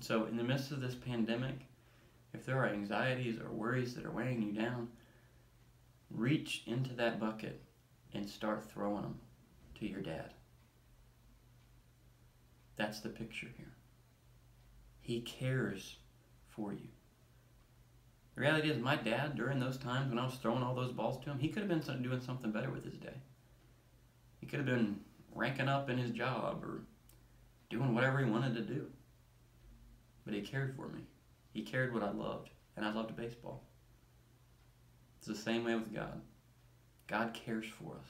So, 0.00 0.26
in 0.26 0.36
the 0.36 0.42
midst 0.42 0.70
of 0.70 0.80
this 0.80 0.94
pandemic, 0.94 1.54
if 2.34 2.44
there 2.44 2.58
are 2.58 2.68
anxieties 2.68 3.38
or 3.40 3.50
worries 3.50 3.94
that 3.94 4.04
are 4.04 4.10
weighing 4.10 4.42
you 4.42 4.52
down, 4.52 4.88
reach 6.10 6.64
into 6.66 6.92
that 6.94 7.18
bucket 7.18 7.62
and 8.12 8.28
start 8.28 8.70
throwing 8.70 9.02
them 9.02 9.18
to 9.78 9.86
your 9.86 10.02
dad. 10.02 10.33
That's 12.76 13.00
the 13.00 13.08
picture 13.08 13.48
here. 13.56 13.72
He 15.00 15.20
cares 15.20 15.96
for 16.48 16.72
you. 16.72 16.88
The 18.34 18.40
reality 18.40 18.70
is, 18.70 18.78
my 18.78 18.96
dad, 18.96 19.36
during 19.36 19.60
those 19.60 19.76
times 19.76 20.08
when 20.08 20.18
I 20.18 20.24
was 20.24 20.34
throwing 20.36 20.62
all 20.62 20.74
those 20.74 20.92
balls 20.92 21.22
to 21.24 21.30
him, 21.30 21.38
he 21.38 21.48
could 21.48 21.62
have 21.62 21.68
been 21.68 22.02
doing 22.02 22.20
something 22.20 22.50
better 22.50 22.70
with 22.70 22.84
his 22.84 22.98
day. 22.98 23.14
He 24.40 24.46
could 24.46 24.58
have 24.58 24.66
been 24.66 25.00
ranking 25.34 25.68
up 25.68 25.88
in 25.88 25.98
his 25.98 26.10
job 26.10 26.64
or 26.64 26.82
doing 27.70 27.94
whatever 27.94 28.18
he 28.18 28.30
wanted 28.30 28.54
to 28.54 28.62
do. 28.62 28.86
But 30.24 30.34
he 30.34 30.40
cared 30.40 30.74
for 30.74 30.88
me. 30.88 31.02
He 31.52 31.62
cared 31.62 31.94
what 31.94 32.02
I 32.02 32.10
loved, 32.10 32.50
and 32.76 32.84
I 32.84 32.92
loved 32.92 33.14
baseball. 33.14 33.62
It's 35.18 35.28
the 35.28 35.36
same 35.36 35.64
way 35.64 35.74
with 35.74 35.94
God. 35.94 36.20
God 37.06 37.34
cares 37.34 37.66
for 37.66 37.96
us. 37.96 38.08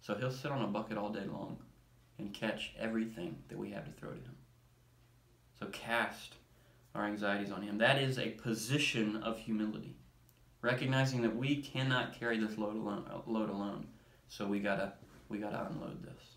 So 0.00 0.14
he'll 0.14 0.30
sit 0.30 0.52
on 0.52 0.62
a 0.62 0.68
bucket 0.68 0.96
all 0.96 1.10
day 1.10 1.24
long 1.24 1.58
and 2.18 2.32
catch 2.32 2.72
everything 2.78 3.36
that 3.48 3.58
we 3.58 3.70
have 3.70 3.84
to 3.84 3.92
throw 3.92 4.10
to 4.10 4.16
him. 4.16 4.36
So 5.58 5.66
cast 5.66 6.34
our 6.94 7.04
anxieties 7.04 7.50
on 7.50 7.62
him. 7.62 7.78
That 7.78 8.00
is 8.00 8.18
a 8.18 8.30
position 8.30 9.16
of 9.16 9.38
humility. 9.38 9.96
Recognizing 10.62 11.22
that 11.22 11.36
we 11.36 11.56
cannot 11.56 12.18
carry 12.18 12.38
this 12.38 12.58
load 12.58 12.76
alone, 12.76 13.04
load 13.26 13.50
alone. 13.50 13.86
So 14.28 14.46
we 14.46 14.60
gotta 14.60 14.94
we 15.28 15.38
gotta 15.38 15.68
unload 15.70 16.02
this. 16.02 16.36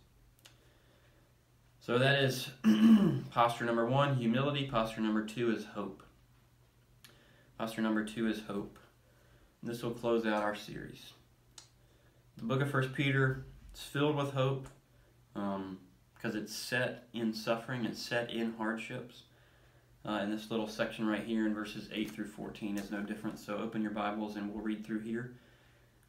So 1.79 1.97
that 1.97 2.23
is 2.23 2.49
posture 3.31 3.65
number 3.65 3.85
one, 3.85 4.15
humility. 4.15 4.67
Posture 4.67 5.01
number 5.01 5.25
two 5.25 5.51
is 5.51 5.65
hope. 5.65 6.03
Posture 7.57 7.81
number 7.81 8.03
two 8.03 8.27
is 8.27 8.41
hope. 8.41 8.77
This 9.63 9.81
will 9.81 9.91
close 9.91 10.25
out 10.25 10.43
our 10.43 10.55
series. 10.55 11.13
The 12.37 12.45
book 12.45 12.61
of 12.61 12.69
First 12.69 12.93
Peter 12.93 13.45
is 13.73 13.81
filled 13.81 14.15
with 14.15 14.31
hope 14.31 14.67
because 16.15 16.35
um, 16.35 16.41
it's 16.41 16.55
set 16.55 17.07
in 17.13 17.33
suffering, 17.33 17.85
it's 17.85 18.01
set 18.01 18.31
in 18.31 18.53
hardships. 18.53 19.23
Uh, 20.05 20.19
and 20.21 20.31
this 20.31 20.49
little 20.49 20.67
section 20.67 21.05
right 21.05 21.23
here 21.23 21.45
in 21.45 21.53
verses 21.53 21.89
8 21.91 22.11
through 22.11 22.27
14 22.27 22.77
is 22.77 22.89
no 22.89 23.01
different. 23.01 23.37
So 23.37 23.57
open 23.57 23.81
your 23.81 23.91
Bibles 23.91 24.35
and 24.37 24.53
we'll 24.53 24.63
read 24.63 24.85
through 24.85 25.01
here. 25.01 25.33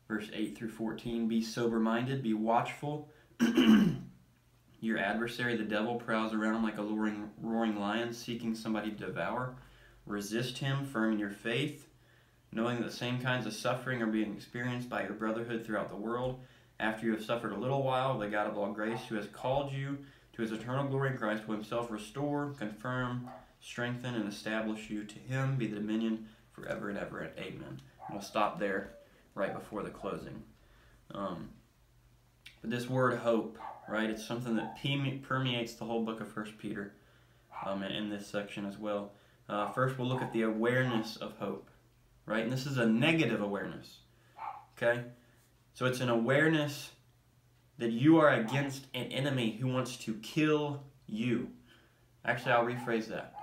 Verse 0.09 0.29
8 0.33 0.57
through 0.57 0.71
14 0.71 1.29
Be 1.29 1.43
sober 1.43 1.81
minded, 1.81 2.23
be 2.23 2.35
watchful. 2.35 3.09
Your 4.83 4.97
adversary, 4.97 5.57
the 5.57 5.65
devil, 5.65 5.97
prowls 5.97 6.33
around 6.33 6.63
like 6.63 6.79
a 6.79 6.83
roaring, 6.83 7.31
roaring 7.43 7.79
lion 7.79 8.15
seeking 8.15 8.55
somebody 8.55 8.91
to 8.91 8.97
devour. 8.97 9.55
Resist 10.07 10.59
him, 10.59 10.87
firm 10.87 11.13
in 11.13 11.19
your 11.19 11.31
faith, 11.31 11.87
knowing 12.51 12.79
that 12.79 12.87
the 12.87 12.97
same 12.97 13.21
kinds 13.21 13.47
of 13.47 13.53
suffering 13.53 14.01
are 14.01 14.07
being 14.07 14.35
experienced 14.35 14.89
by 14.89 15.03
your 15.03 15.13
brotherhood 15.13 15.65
throughout 15.67 15.91
the 15.91 15.97
world. 15.97 16.41
After 16.81 17.05
you 17.05 17.13
have 17.13 17.23
suffered 17.23 17.53
a 17.53 17.59
little 17.59 17.83
while, 17.83 18.19
the 18.19 18.29
God 18.29 18.47
of 18.47 18.57
all 18.57 18.73
grace, 18.73 19.05
who 19.07 19.17
has 19.17 19.27
called 19.27 19.71
you 19.71 19.99
to 20.33 20.43
his 20.43 20.51
eternal 20.51 20.87
glory 20.87 21.11
in 21.11 21.19
Christ, 21.19 21.47
will 21.47 21.57
himself 21.57 21.91
restore, 21.91 22.55
confirm, 22.59 23.29
strengthen, 23.61 24.15
and 24.15 24.27
establish 24.27 24.89
you. 24.89 25.05
To 25.05 25.19
him 25.19 25.57
be 25.57 25.67
the 25.67 25.77
dominion 25.77 26.27
forever 26.53 26.89
and 26.89 26.97
ever. 26.97 27.31
Amen. 27.37 27.63
And 27.69 27.81
we'll 28.11 28.23
stop 28.23 28.59
there 28.59 28.93
right 29.35 29.53
before 29.53 29.83
the 29.83 29.91
closing. 29.91 30.43
Um, 31.15 31.51
but 32.63 32.71
this 32.71 32.89
word 32.89 33.19
hope, 33.19 33.59
right, 33.87 34.09
it's 34.09 34.27
something 34.27 34.57
that 34.57 34.79
permeates 35.23 35.75
the 35.75 35.85
whole 35.85 36.03
book 36.03 36.23
of 36.23 36.33
First 36.33 36.57
Peter 36.57 36.95
um, 37.67 37.83
in 37.83 38.09
this 38.09 38.27
section 38.27 38.65
as 38.65 38.79
well. 38.79 39.13
Uh, 39.51 39.69
first, 39.69 39.99
we'll 39.99 40.09
look 40.09 40.23
at 40.23 40.33
the 40.33 40.43
awareness 40.43 41.19
of 41.19 41.37
hope, 41.37 41.69
right? 42.25 42.43
And 42.43 42.51
this 42.53 42.65
is 42.65 42.79
a 42.79 42.87
negative 42.87 43.43
awareness, 43.43 43.99
okay? 44.79 45.03
So 45.75 45.87
it's 45.87 46.01
an 46.01 46.09
awareness 46.09 46.91
that 47.79 47.93
you 47.93 48.19
are 48.19 48.31
against 48.35 48.87
an 48.95 49.07
enemy 49.07 49.57
who 49.61 49.69
wants 49.69 49.97
to 49.99 50.15
kill 50.15 50.83
you. 51.07 51.49
Actually, 52.25 52.53
I'll 52.53 52.65
rephrase 52.65 53.07
that. 53.07 53.35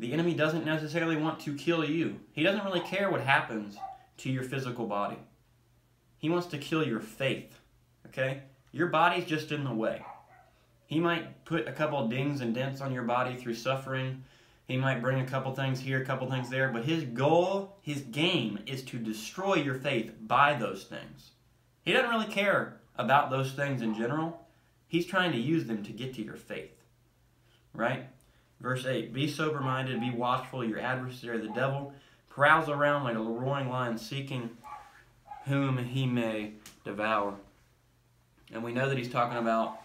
The 0.00 0.12
enemy 0.12 0.34
doesn't 0.34 0.64
necessarily 0.64 1.16
want 1.16 1.40
to 1.40 1.54
kill 1.54 1.84
you. 1.84 2.18
He 2.32 2.42
doesn't 2.42 2.64
really 2.64 2.80
care 2.80 3.10
what 3.10 3.20
happens 3.20 3.76
to 4.18 4.30
your 4.30 4.42
physical 4.42 4.86
body. 4.86 5.18
He 6.18 6.28
wants 6.28 6.48
to 6.48 6.58
kill 6.58 6.86
your 6.86 7.00
faith, 7.00 7.58
okay? 8.06 8.42
Your 8.72 8.88
body's 8.88 9.26
just 9.26 9.52
in 9.52 9.64
the 9.64 9.72
way. 9.72 10.04
He 10.86 10.98
might 10.98 11.44
put 11.44 11.68
a 11.68 11.72
couple 11.72 12.08
dings 12.08 12.40
and 12.40 12.54
dents 12.54 12.80
on 12.80 12.92
your 12.92 13.04
body 13.04 13.36
through 13.36 13.54
suffering. 13.54 14.24
He 14.66 14.76
might 14.76 15.00
bring 15.00 15.20
a 15.20 15.26
couple 15.26 15.54
things 15.54 15.80
here, 15.80 16.02
a 16.02 16.04
couple 16.04 16.28
things 16.30 16.50
there, 16.50 16.68
but 16.68 16.84
his 16.84 17.04
goal, 17.04 17.76
his 17.82 18.00
game, 18.02 18.58
is 18.66 18.82
to 18.84 18.98
destroy 18.98 19.54
your 19.56 19.74
faith 19.74 20.12
by 20.20 20.54
those 20.54 20.84
things. 20.84 21.30
He 21.84 21.92
doesn't 21.92 22.10
really 22.10 22.32
care 22.32 22.76
about 22.96 23.30
those 23.30 23.52
things 23.52 23.82
in 23.82 23.94
general. 23.94 24.46
He's 24.86 25.06
trying 25.06 25.32
to 25.32 25.38
use 25.38 25.66
them 25.66 25.82
to 25.84 25.92
get 25.92 26.14
to 26.14 26.22
your 26.22 26.36
faith. 26.36 26.76
Right? 27.72 28.06
Verse 28.60 28.84
8 28.84 29.12
Be 29.12 29.28
sober 29.28 29.60
minded, 29.60 30.00
be 30.00 30.10
watchful. 30.10 30.64
Your 30.64 30.80
adversary, 30.80 31.38
the 31.38 31.48
devil, 31.48 31.94
prowls 32.28 32.68
around 32.68 33.04
like 33.04 33.16
a 33.16 33.20
roaring 33.20 33.68
lion 33.68 33.98
seeking 33.98 34.50
whom 35.46 35.78
he 35.78 36.06
may 36.06 36.52
devour. 36.84 37.34
And 38.52 38.62
we 38.62 38.72
know 38.72 38.88
that 38.88 38.98
he's 38.98 39.10
talking 39.10 39.38
about 39.38 39.80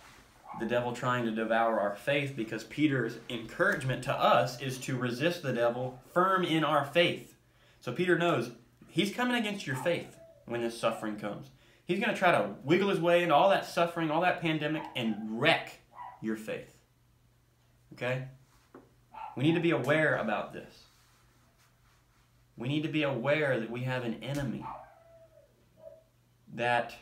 the 0.59 0.65
devil 0.65 0.93
trying 0.93 1.25
to 1.25 1.31
devour 1.31 1.79
our 1.79 1.95
faith 1.95 2.33
because 2.35 2.63
Peter's 2.63 3.17
encouragement 3.29 4.03
to 4.03 4.13
us 4.13 4.61
is 4.61 4.77
to 4.79 4.97
resist 4.97 5.43
the 5.43 5.53
devil 5.53 5.99
firm 6.13 6.43
in 6.43 6.63
our 6.63 6.85
faith. 6.85 7.35
So 7.81 7.91
Peter 7.91 8.17
knows 8.17 8.51
he's 8.89 9.13
coming 9.13 9.35
against 9.35 9.67
your 9.67 9.75
faith 9.75 10.17
when 10.45 10.61
this 10.61 10.79
suffering 10.79 11.17
comes. 11.17 11.49
He's 11.85 11.99
going 11.99 12.11
to 12.11 12.17
try 12.17 12.31
to 12.31 12.55
wiggle 12.63 12.89
his 12.89 12.99
way 12.99 13.21
into 13.21 13.35
all 13.35 13.49
that 13.49 13.65
suffering, 13.65 14.09
all 14.09 14.21
that 14.21 14.41
pandemic, 14.41 14.83
and 14.95 15.39
wreck 15.39 15.79
your 16.21 16.35
faith. 16.35 16.75
Okay? 17.93 18.23
We 19.37 19.43
need 19.43 19.55
to 19.55 19.61
be 19.61 19.71
aware 19.71 20.17
about 20.17 20.51
this. 20.51 20.85
We 22.57 22.67
need 22.67 22.83
to 22.83 22.89
be 22.89 23.03
aware 23.03 23.59
that 23.59 23.69
we 23.69 23.81
have 23.81 24.03
an 24.03 24.23
enemy 24.23 24.65
that 26.55 26.95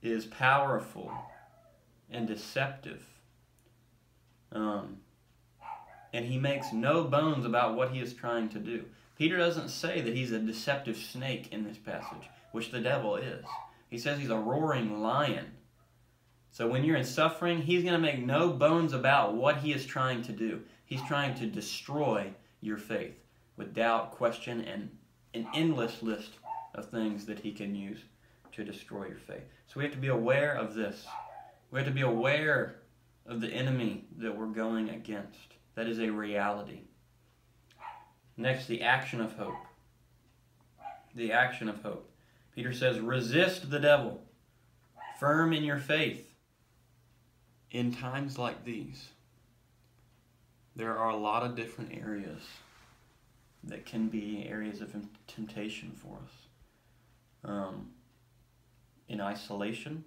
is 0.00 0.24
powerful 0.26 1.12
and 2.10 2.26
deceptive. 2.26 3.04
Um, 4.52 4.98
and 6.12 6.24
he 6.24 6.38
makes 6.38 6.72
no 6.72 7.04
bones 7.04 7.44
about 7.44 7.74
what 7.74 7.90
he 7.90 8.00
is 8.00 8.14
trying 8.14 8.48
to 8.50 8.58
do. 8.58 8.84
Peter 9.18 9.36
doesn't 9.36 9.68
say 9.68 10.00
that 10.00 10.14
he's 10.14 10.32
a 10.32 10.38
deceptive 10.38 10.96
snake 10.96 11.52
in 11.52 11.64
this 11.64 11.78
passage 11.78 12.28
which 12.52 12.70
the 12.70 12.80
devil 12.80 13.16
is. 13.16 13.44
He 13.90 13.98
says 13.98 14.18
he's 14.18 14.30
a 14.30 14.36
roaring 14.36 15.02
lion. 15.02 15.46
So 16.50 16.68
when 16.68 16.84
you're 16.84 16.96
in 16.96 17.04
suffering, 17.04 17.62
he's 17.62 17.82
going 17.82 17.94
to 17.94 17.98
make 17.98 18.24
no 18.24 18.50
bones 18.50 18.92
about 18.92 19.34
what 19.34 19.58
he 19.58 19.72
is 19.72 19.84
trying 19.84 20.22
to 20.22 20.32
do. 20.32 20.60
He's 20.84 21.02
trying 21.02 21.34
to 21.36 21.46
destroy 21.46 22.32
your 22.60 22.76
faith 22.76 23.14
with 23.56 23.74
doubt, 23.74 24.12
question, 24.12 24.60
and 24.62 24.90
an 25.34 25.46
endless 25.54 26.02
list 26.02 26.32
of 26.74 26.90
things 26.90 27.24
that 27.26 27.38
he 27.38 27.52
can 27.52 27.74
use 27.74 28.00
to 28.52 28.64
destroy 28.64 29.06
your 29.06 29.18
faith. 29.18 29.44
So 29.66 29.74
we 29.78 29.84
have 29.84 29.94
to 29.94 29.98
be 29.98 30.08
aware 30.08 30.52
of 30.54 30.74
this. 30.74 31.06
We 31.70 31.78
have 31.78 31.88
to 31.88 31.94
be 31.94 32.02
aware 32.02 32.80
of 33.26 33.40
the 33.40 33.48
enemy 33.48 34.04
that 34.18 34.36
we're 34.36 34.46
going 34.46 34.90
against. 34.90 35.54
That 35.74 35.88
is 35.88 35.98
a 35.98 36.10
reality. 36.10 36.80
Next, 38.36 38.66
the 38.66 38.82
action 38.82 39.20
of 39.20 39.32
hope. 39.36 39.54
The 41.14 41.32
action 41.32 41.68
of 41.68 41.82
hope. 41.82 42.11
Peter 42.54 42.72
says, 42.72 43.00
resist 43.00 43.70
the 43.70 43.78
devil, 43.80 44.22
firm 45.18 45.52
in 45.52 45.64
your 45.64 45.78
faith. 45.78 46.28
In 47.70 47.94
times 47.94 48.36
like 48.36 48.64
these, 48.64 49.08
there 50.76 50.98
are 50.98 51.08
a 51.10 51.16
lot 51.16 51.42
of 51.42 51.56
different 51.56 51.92
areas 51.96 52.42
that 53.64 53.86
can 53.86 54.08
be 54.08 54.46
areas 54.48 54.80
of 54.82 54.94
temptation 55.26 55.92
for 55.96 56.18
us. 56.22 56.32
Um, 57.44 57.92
in 59.08 59.20
isolation, 59.20 60.04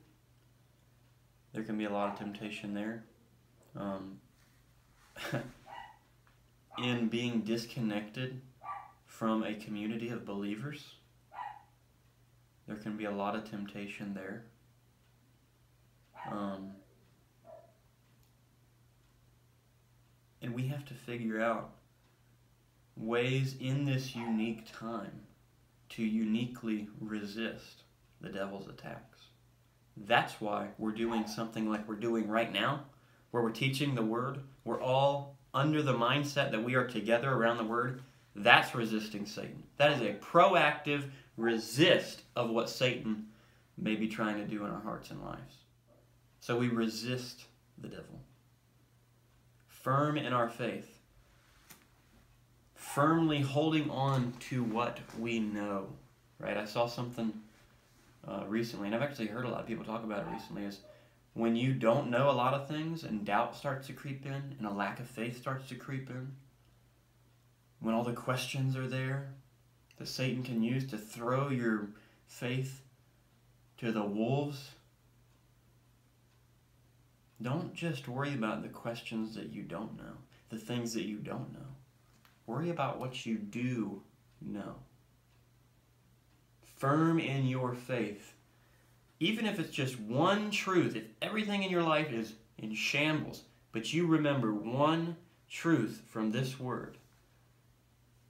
there 1.53 1.63
can 1.63 1.77
be 1.77 1.85
a 1.85 1.89
lot 1.89 2.11
of 2.11 2.19
temptation 2.19 2.73
there. 2.73 3.03
Um, 3.75 4.19
in 6.77 7.07
being 7.07 7.41
disconnected 7.41 8.41
from 9.05 9.43
a 9.43 9.53
community 9.53 10.09
of 10.09 10.25
believers, 10.25 10.95
there 12.67 12.77
can 12.77 12.97
be 12.97 13.05
a 13.05 13.11
lot 13.11 13.35
of 13.35 13.49
temptation 13.49 14.13
there. 14.13 14.43
Um, 16.31 16.71
and 20.41 20.53
we 20.53 20.67
have 20.67 20.85
to 20.85 20.93
figure 20.93 21.41
out 21.41 21.71
ways 22.97 23.55
in 23.59 23.85
this 23.85 24.15
unique 24.15 24.65
time 24.71 25.21
to 25.89 26.03
uniquely 26.03 26.87
resist 26.99 27.83
the 28.21 28.29
devil's 28.29 28.67
attacks. 28.67 29.19
That's 29.97 30.41
why 30.41 30.69
we're 30.77 30.91
doing 30.91 31.27
something 31.27 31.69
like 31.69 31.87
we're 31.87 31.95
doing 31.95 32.27
right 32.27 32.51
now, 32.51 32.85
where 33.31 33.43
we're 33.43 33.51
teaching 33.51 33.95
the 33.95 34.01
word. 34.01 34.39
We're 34.63 34.81
all 34.81 35.37
under 35.53 35.81
the 35.81 35.93
mindset 35.93 36.51
that 36.51 36.63
we 36.63 36.75
are 36.75 36.85
together 36.85 37.31
around 37.31 37.57
the 37.57 37.63
word, 37.63 38.01
that's 38.35 38.75
resisting 38.75 39.25
Satan. 39.25 39.63
That 39.77 39.93
is 39.93 40.01
a 40.01 40.13
proactive 40.15 41.09
resist 41.37 42.21
of 42.35 42.49
what 42.49 42.69
Satan 42.69 43.27
may 43.77 43.95
be 43.95 44.07
trying 44.07 44.37
to 44.37 44.45
do 44.45 44.63
in 44.65 44.71
our 44.71 44.81
hearts 44.81 45.11
and 45.11 45.21
lives. 45.23 45.57
So 46.39 46.57
we 46.57 46.67
resist 46.69 47.45
the 47.77 47.87
devil. 47.87 48.21
Firm 49.67 50.17
in 50.17 50.33
our 50.33 50.47
faith. 50.47 50.99
Firmly 52.73 53.41
holding 53.41 53.89
on 53.89 54.33
to 54.49 54.63
what 54.63 54.99
we 55.19 55.39
know. 55.39 55.87
Right? 56.39 56.57
I 56.57 56.65
saw 56.65 56.87
something 56.87 57.33
uh, 58.27 58.43
recently, 58.47 58.87
and 58.87 58.95
I've 58.95 59.01
actually 59.01 59.27
heard 59.27 59.45
a 59.45 59.49
lot 59.49 59.61
of 59.61 59.67
people 59.67 59.85
talk 59.85 60.03
about 60.03 60.19
it 60.19 60.31
recently, 60.31 60.63
is 60.63 60.79
when 61.33 61.55
you 61.55 61.73
don't 61.73 62.09
know 62.09 62.29
a 62.29 62.31
lot 62.31 62.53
of 62.53 62.67
things 62.67 63.03
and 63.03 63.25
doubt 63.25 63.55
starts 63.55 63.87
to 63.87 63.93
creep 63.93 64.25
in 64.25 64.55
and 64.57 64.65
a 64.65 64.71
lack 64.71 64.99
of 64.99 65.07
faith 65.07 65.37
starts 65.37 65.67
to 65.69 65.75
creep 65.75 66.09
in, 66.09 66.31
when 67.79 67.93
all 67.93 68.03
the 68.03 68.13
questions 68.13 68.75
are 68.75 68.87
there 68.87 69.33
that 69.97 70.07
Satan 70.07 70.43
can 70.43 70.63
use 70.63 70.85
to 70.87 70.97
throw 70.97 71.49
your 71.49 71.89
faith 72.27 72.81
to 73.77 73.91
the 73.91 74.03
wolves, 74.03 74.71
don't 77.41 77.73
just 77.73 78.07
worry 78.07 78.33
about 78.33 78.63
the 78.63 78.69
questions 78.69 79.35
that 79.35 79.51
you 79.51 79.63
don't 79.63 79.97
know, 79.97 80.13
the 80.49 80.57
things 80.57 80.93
that 80.93 81.05
you 81.05 81.17
don't 81.17 81.53
know. 81.53 81.59
Worry 82.47 82.69
about 82.69 82.99
what 82.99 83.25
you 83.25 83.37
do 83.37 84.01
know. 84.41 84.75
Firm 86.77 87.19
in 87.19 87.47
your 87.47 87.73
faith 87.73 88.35
even 89.19 89.45
if 89.45 89.59
it's 89.59 89.71
just 89.71 89.99
one 89.99 90.51
truth, 90.51 90.95
if 90.95 91.05
everything 91.21 91.63
in 91.63 91.71
your 91.71 91.83
life 91.83 92.11
is 92.11 92.33
in 92.57 92.73
shambles, 92.73 93.43
but 93.71 93.93
you 93.93 94.05
remember 94.07 94.53
one 94.53 95.15
truth 95.49 96.01
from 96.07 96.31
this 96.31 96.59
word, 96.59 96.97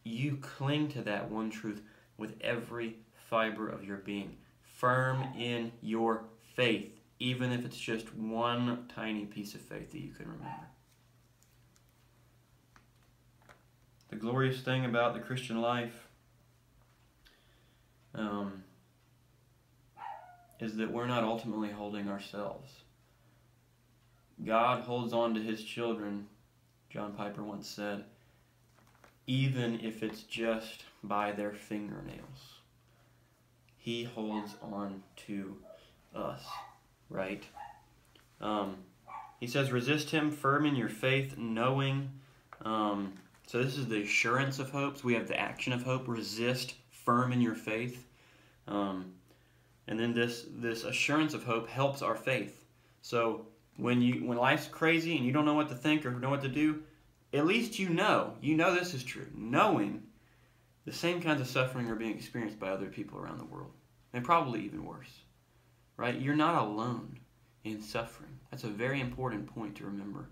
you 0.06 0.38
cling 0.38 0.88
to 0.90 1.02
that 1.02 1.30
one 1.30 1.50
truth 1.50 1.82
with 2.18 2.36
every 2.40 2.96
fiber 3.30 3.68
of 3.68 3.84
your 3.84 3.98
being, 3.98 4.38
firm 4.62 5.24
in 5.38 5.72
your 5.82 6.24
faith, 6.56 6.94
even 7.20 7.52
if 7.52 7.66
it's 7.66 7.78
just 7.78 8.14
one 8.16 8.86
tiny 8.94 9.26
piece 9.26 9.56
of 9.56 9.62
faith 9.62 9.92
that 9.92 10.00
you 10.00 10.12
can 10.12 10.28
remember. 10.28 10.68
The 14.10 14.16
glorious 14.16 14.62
thing 14.62 14.86
about 14.86 15.16
the 15.16 15.20
Christian 15.20 15.60
life 15.60 16.08
um, 18.14 18.64
is 20.60 20.78
that 20.78 20.92
we're 20.92 21.08
not 21.08 21.24
ultimately 21.24 21.72
holding 21.72 22.08
ourselves. 22.08 22.72
God 24.46 24.84
holds 24.84 25.14
on 25.14 25.34
to 25.34 25.42
his 25.42 25.64
children, 25.64 26.28
John 26.90 27.14
Piper 27.14 27.44
once 27.44 27.68
said, 27.68 28.06
even 29.28 29.80
if 29.82 30.04
it's 30.04 30.24
just 30.24 30.84
by 31.04 31.32
their 31.32 31.54
fingernails. 31.54 32.60
He 33.78 34.04
holds 34.04 34.56
on 34.62 35.04
to 35.28 35.58
us, 36.16 36.44
right? 37.10 37.44
Um, 38.42 38.78
he 39.40 39.48
says, 39.48 39.72
resist 39.72 40.10
him, 40.10 40.32
firm 40.32 40.66
in 40.66 40.76
your 40.76 40.90
faith, 40.90 41.38
knowing. 41.38 42.10
Um, 42.64 43.14
so 43.48 43.64
this 43.64 43.78
is 43.78 43.88
the 43.88 44.02
assurance 44.02 44.60
of 44.60 44.72
hope. 44.72 44.98
So 44.98 45.04
we 45.06 45.14
have 45.14 45.28
the 45.28 45.40
action 45.40 45.74
of 45.74 45.84
hope. 45.84 46.08
Resist, 46.08 46.76
firm 46.90 47.32
in 47.32 47.42
your 47.42 47.56
faith. 47.56 48.08
Um, 48.68 49.14
and 49.88 50.00
then 50.00 50.14
this 50.14 50.46
this 50.50 50.84
assurance 50.84 51.34
of 51.34 51.44
hope 51.44 51.70
helps 51.70 52.02
our 52.02 52.16
faith. 52.16 52.66
So 53.02 53.46
when 53.78 54.02
you 54.02 54.26
when 54.26 54.38
life's 54.38 54.68
crazy 54.68 55.16
and 55.16 55.26
you 55.26 55.32
don't 55.32 55.46
know 55.46 55.54
what 55.54 55.70
to 55.70 55.76
think 55.76 56.06
or 56.06 56.12
know 56.12 56.30
what 56.30 56.42
to 56.42 56.50
do, 56.50 56.82
at 57.36 57.46
least 57.46 57.80
you 57.80 57.90
know. 57.90 58.34
You 58.42 58.56
know 58.56 58.74
this 58.74 58.94
is 58.94 59.04
true. 59.04 59.28
Knowing 59.36 60.04
the 60.86 60.94
same 60.94 61.22
kinds 61.22 61.42
of 61.42 61.48
suffering 61.48 61.90
are 61.90 61.96
being 61.96 62.16
experienced 62.16 62.60
by 62.60 62.70
other 62.70 62.88
people 62.88 63.20
around 63.20 63.40
the 63.40 63.46
world. 63.46 63.72
And 64.14 64.24
probably 64.24 64.62
even 64.62 64.86
worse. 64.86 65.20
Right? 65.98 66.20
You're 66.20 66.36
not 66.36 66.62
alone 66.62 67.20
in 67.64 67.82
suffering. 67.82 68.40
That's 68.52 68.64
a 68.64 68.70
very 68.70 69.02
important 69.02 69.48
point 69.48 69.76
to 69.76 69.86
remember. 69.86 70.30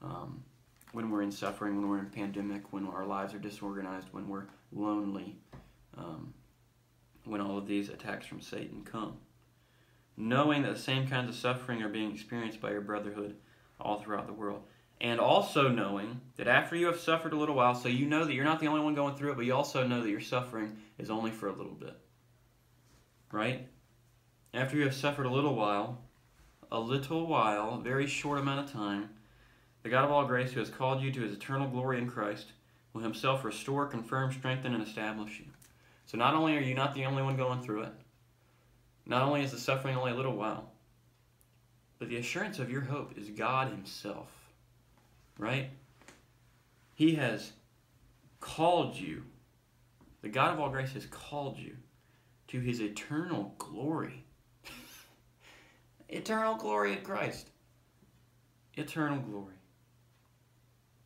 Um, 0.00 0.42
when 0.92 1.10
we're 1.10 1.22
in 1.22 1.32
suffering, 1.32 1.76
when 1.76 1.88
we're 1.88 1.98
in 1.98 2.06
pandemic, 2.06 2.72
when 2.72 2.86
our 2.86 3.04
lives 3.04 3.34
are 3.34 3.38
disorganized, 3.38 4.08
when 4.12 4.28
we're 4.28 4.46
lonely. 4.72 5.36
Um, 5.96 6.32
when 7.28 7.40
all 7.40 7.58
of 7.58 7.66
these 7.66 7.88
attacks 7.88 8.26
from 8.26 8.40
Satan 8.40 8.82
come. 8.84 9.18
Knowing 10.16 10.62
that 10.62 10.74
the 10.74 10.80
same 10.80 11.06
kinds 11.06 11.28
of 11.28 11.34
suffering 11.34 11.82
are 11.82 11.88
being 11.88 12.10
experienced 12.10 12.60
by 12.60 12.70
your 12.70 12.80
brotherhood 12.80 13.36
all 13.80 14.00
throughout 14.00 14.26
the 14.26 14.32
world. 14.32 14.62
And 15.00 15.20
also 15.20 15.68
knowing 15.68 16.20
that 16.36 16.48
after 16.48 16.74
you 16.74 16.86
have 16.86 16.98
suffered 16.98 17.32
a 17.32 17.36
little 17.36 17.54
while, 17.54 17.74
so 17.74 17.88
you 17.88 18.06
know 18.06 18.24
that 18.24 18.34
you're 18.34 18.44
not 18.44 18.58
the 18.58 18.66
only 18.66 18.80
one 18.80 18.94
going 18.94 19.14
through 19.14 19.32
it, 19.32 19.36
but 19.36 19.44
you 19.44 19.54
also 19.54 19.86
know 19.86 20.02
that 20.02 20.10
your 20.10 20.20
suffering 20.20 20.76
is 20.98 21.10
only 21.10 21.30
for 21.30 21.48
a 21.48 21.52
little 21.52 21.74
bit. 21.74 21.96
Right? 23.30 23.68
After 24.52 24.76
you 24.76 24.84
have 24.84 24.94
suffered 24.94 25.26
a 25.26 25.30
little 25.30 25.54
while, 25.54 26.00
a 26.72 26.80
little 26.80 27.26
while, 27.26 27.78
very 27.78 28.06
short 28.06 28.38
amount 28.38 28.66
of 28.66 28.72
time, 28.72 29.10
the 29.82 29.88
God 29.88 30.04
of 30.04 30.10
all 30.10 30.26
grace 30.26 30.52
who 30.52 30.60
has 30.60 30.70
called 30.70 31.00
you 31.00 31.12
to 31.12 31.20
his 31.20 31.32
eternal 31.32 31.68
glory 31.68 31.98
in 31.98 32.10
Christ 32.10 32.52
will 32.92 33.02
himself 33.02 33.44
restore, 33.44 33.86
confirm, 33.86 34.32
strengthen, 34.32 34.74
and 34.74 34.82
establish 34.82 35.38
you. 35.38 35.46
So 36.06 36.18
not 36.18 36.34
only 36.34 36.56
are 36.56 36.60
you 36.60 36.74
not 36.74 36.94
the 36.94 37.04
only 37.04 37.22
one 37.22 37.36
going 37.36 37.62
through 37.62 37.82
it, 37.82 37.92
not 39.06 39.22
only 39.22 39.42
is 39.42 39.52
the 39.52 39.58
suffering 39.58 39.96
only 39.96 40.12
a 40.12 40.16
little 40.16 40.34
while, 40.34 40.70
but 41.98 42.08
the 42.08 42.16
assurance 42.16 42.58
of 42.58 42.70
your 42.70 42.82
hope 42.82 43.16
is 43.16 43.28
God 43.30 43.68
Himself. 43.68 44.37
Right? 45.38 45.70
He 46.94 47.14
has 47.14 47.52
called 48.40 48.96
you, 48.96 49.22
the 50.20 50.28
God 50.28 50.54
of 50.54 50.60
all 50.60 50.68
grace 50.68 50.92
has 50.92 51.06
called 51.06 51.58
you 51.58 51.76
to 52.48 52.60
His 52.60 52.80
eternal 52.80 53.54
glory. 53.58 54.24
eternal 56.08 56.56
glory 56.56 56.94
in 56.94 57.02
Christ. 57.02 57.50
Eternal 58.74 59.20
glory. 59.20 59.54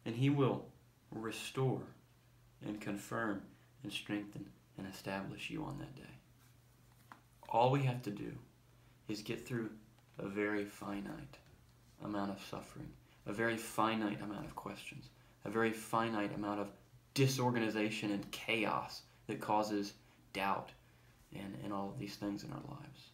And 0.07 0.17
He 0.17 0.31
will 0.31 0.65
restore 1.11 1.83
and 2.65 2.81
confirm 2.81 3.43
and 3.83 3.93
strengthen 3.93 4.47
and 4.79 4.87
establish 4.87 5.51
you 5.51 5.65
on 5.65 5.79
that 5.79 5.95
day. 5.95 6.03
All 7.49 7.71
we 7.71 7.83
have 7.83 8.03
to 8.03 8.11
do 8.11 8.33
is 9.09 9.23
get 9.23 9.47
through 9.47 9.71
a 10.19 10.27
very 10.27 10.65
finite 10.65 11.37
amount 12.03 12.31
of 12.31 12.41
suffering, 12.51 12.89
a 13.27 13.33
very 13.33 13.57
finite 13.57 14.21
amount 14.23 14.45
of 14.45 14.55
questions, 14.57 15.11
a 15.45 15.51
very 15.51 15.73
finite 15.73 16.35
amount 16.35 16.61
of 16.61 16.69
disorganization 17.15 18.11
and 18.11 18.31
chaos 18.31 19.03
that 19.27 19.41
causes 19.41 19.95
doubt 20.33 20.71
and, 21.35 21.57
and 21.63 21.73
all 21.73 21.89
of 21.89 21.99
these 21.99 22.17
things 22.17 22.45
in 22.45 22.51
our 22.51 22.63
lives. 22.69 23.11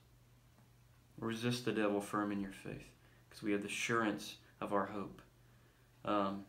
Resist 1.19 1.65
the 1.65 1.73
devil 1.73 2.01
firm 2.01 2.33
in 2.33 2.41
your 2.41 2.53
faith 2.53 2.91
because 3.29 3.43
we 3.43 3.53
have 3.53 3.63
the 3.63 3.69
assurance 3.69 4.37
of 4.61 4.73
our 4.73 4.87
hope. 4.87 5.21
Um, 6.05 6.45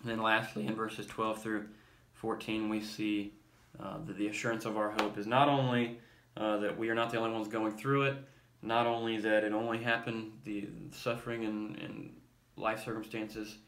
and 0.00 0.10
then 0.10 0.22
lastly, 0.22 0.66
in 0.66 0.74
verses 0.74 1.06
12 1.06 1.42
through 1.42 1.68
14, 2.14 2.68
we 2.68 2.80
see 2.80 3.32
uh, 3.80 3.98
the, 4.06 4.12
the, 4.12 4.28
assurance 4.28 4.64
of 4.64 4.76
our 4.76 4.90
hope 4.90 5.18
is 5.18 5.26
not 5.26 5.48
only 5.48 5.98
uh, 6.36 6.58
that 6.58 6.78
we 6.78 6.88
are 6.88 6.94
not 6.94 7.10
the 7.10 7.18
only 7.18 7.32
ones 7.32 7.48
going 7.48 7.72
through 7.72 8.02
it, 8.02 8.16
not 8.62 8.86
only 8.86 9.18
that 9.18 9.44
it 9.44 9.52
only 9.52 9.82
happened, 9.82 10.32
the 10.44 10.68
suffering 10.92 11.44
and, 11.44 11.76
and 11.78 12.10
life 12.62 12.84
circumstances 12.84 13.58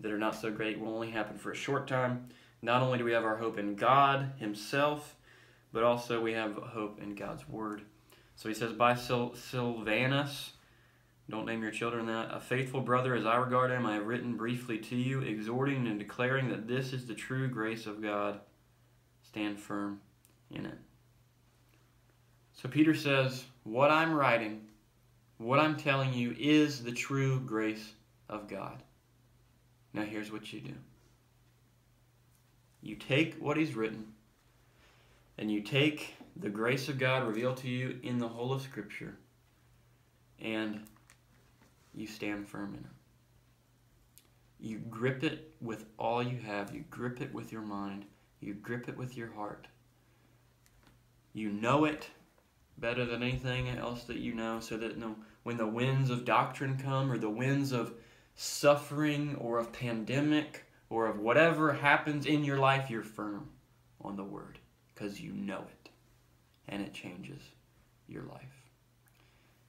that 0.00 0.12
are 0.12 0.18
not 0.18 0.34
so 0.34 0.50
great 0.50 0.78
will 0.78 0.94
only 0.94 1.10
happen 1.10 1.38
for 1.38 1.52
a 1.52 1.56
short 1.56 1.86
time. 1.86 2.28
Not 2.62 2.82
only 2.82 2.98
do 2.98 3.04
we 3.04 3.12
have 3.12 3.24
our 3.24 3.36
hope 3.36 3.58
in 3.58 3.74
God 3.74 4.32
Himself, 4.38 5.16
but 5.72 5.82
also 5.82 6.20
we 6.20 6.32
have 6.32 6.54
hope 6.54 7.00
in 7.00 7.14
God's 7.14 7.48
Word. 7.48 7.82
So 8.36 8.48
he 8.48 8.54
says, 8.54 8.72
By 8.72 8.94
Sil- 8.96 9.36
Silvanus, 9.36 10.52
don't 11.28 11.46
name 11.46 11.62
your 11.62 11.70
children 11.70 12.06
that, 12.06 12.34
a 12.34 12.40
faithful 12.40 12.80
brother 12.80 13.14
as 13.14 13.24
I 13.24 13.36
regard 13.36 13.70
him, 13.70 13.86
I 13.86 13.94
have 13.94 14.06
written 14.06 14.36
briefly 14.36 14.78
to 14.78 14.96
you, 14.96 15.20
exhorting 15.20 15.86
and 15.86 15.98
declaring 15.98 16.48
that 16.48 16.66
this 16.66 16.92
is 16.92 17.06
the 17.06 17.14
true 17.14 17.48
grace 17.48 17.86
of 17.86 18.02
God 18.02 18.40
stand 19.22 19.60
firm 19.60 20.00
in 20.50 20.66
it. 20.66 20.78
So 22.52 22.68
Peter 22.68 22.94
says, 22.94 23.44
What 23.62 23.90
I'm 23.90 24.12
writing, 24.12 24.62
what 25.38 25.60
I'm 25.60 25.76
telling 25.76 26.12
you, 26.12 26.34
is 26.38 26.82
the 26.82 26.92
true 26.92 27.40
grace 27.40 27.92
of 28.30 28.48
God. 28.48 28.82
Now, 29.92 30.02
here's 30.02 30.32
what 30.32 30.50
you 30.52 30.60
do 30.60 30.74
you 32.80 32.96
take 32.96 33.34
what 33.34 33.58
he's 33.58 33.74
written, 33.74 34.06
and 35.36 35.50
you 35.50 35.60
take 35.60 36.14
the 36.36 36.48
grace 36.48 36.88
of 36.88 36.98
God 36.98 37.26
revealed 37.26 37.58
to 37.58 37.68
you 37.68 37.98
in 38.02 38.18
the 38.18 38.28
whole 38.28 38.54
of 38.54 38.62
Scripture, 38.62 39.18
and 40.40 40.80
you 41.94 42.06
stand 42.06 42.48
firm 42.48 42.70
in 42.70 42.80
it. 42.80 44.66
You 44.66 44.78
grip 44.78 45.22
it 45.22 45.52
with 45.60 45.84
all 45.98 46.22
you 46.22 46.38
have, 46.38 46.74
you 46.74 46.84
grip 46.90 47.20
it 47.20 47.34
with 47.34 47.52
your 47.52 47.62
mind 47.62 48.06
you 48.40 48.54
grip 48.54 48.88
it 48.88 48.96
with 48.96 49.16
your 49.16 49.32
heart. 49.32 49.68
You 51.32 51.50
know 51.50 51.84
it 51.84 52.08
better 52.78 53.04
than 53.04 53.22
anything 53.22 53.68
else 53.68 54.04
that 54.04 54.16
you 54.16 54.32
know, 54.34 54.60
so 54.60 54.76
that 54.78 54.96
when 55.42 55.58
the 55.58 55.66
winds 55.66 56.10
of 56.10 56.24
doctrine 56.24 56.78
come 56.78 57.12
or 57.12 57.18
the 57.18 57.30
winds 57.30 57.72
of 57.72 57.92
suffering 58.42 59.36
or 59.36 59.58
of 59.58 59.70
pandemic 59.70 60.64
or 60.88 61.06
of 61.06 61.18
whatever 61.18 61.74
happens 61.74 62.24
in 62.24 62.42
your 62.42 62.56
life, 62.56 62.88
you're 62.88 63.02
firm 63.02 63.50
on 64.00 64.16
the 64.16 64.24
word 64.24 64.58
because 64.94 65.20
you 65.20 65.30
know 65.32 65.62
it 65.68 65.90
and 66.66 66.80
it 66.80 66.94
changes 66.94 67.42
your 68.08 68.22
life. 68.22 68.64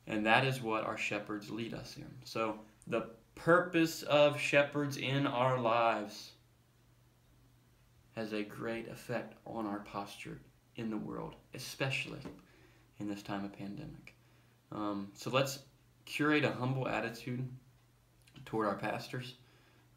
And 0.08 0.26
that 0.26 0.46
is 0.46 0.62
what 0.62 0.86
our 0.86 0.98
shepherds 0.98 1.50
lead 1.50 1.74
us 1.74 1.98
in. 1.98 2.08
So, 2.24 2.60
the 2.88 3.10
purpose 3.36 4.04
of 4.04 4.40
shepherds 4.40 4.96
in 4.96 5.28
our 5.28 5.60
lives 5.60 6.32
has 8.16 8.32
a 8.32 8.42
great 8.42 8.88
effect 8.88 9.34
on 9.46 9.66
our 9.66 9.80
posture 9.80 10.40
in 10.78 10.90
the 10.90 10.98
world, 10.98 11.36
especially 11.54 12.22
in 13.02 13.10
this 13.10 13.22
time 13.22 13.44
of 13.44 13.52
pandemic. 13.52 14.16
Um, 14.72 15.10
so 15.14 15.30
let's 15.30 15.60
curate 16.06 16.46
a 16.46 16.52
humble 16.52 16.88
attitude 16.88 17.46
toward 18.46 18.68
our 18.68 18.76
pastors. 18.76 19.36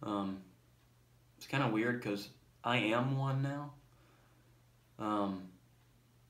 Um, 0.03 0.39
it's 1.37 1.47
kind 1.47 1.63
of 1.63 1.73
weird 1.73 2.01
because 2.01 2.29
I 2.63 2.77
am 2.79 3.19
one 3.19 3.43
now. 3.43 3.73
Um, 4.99 5.43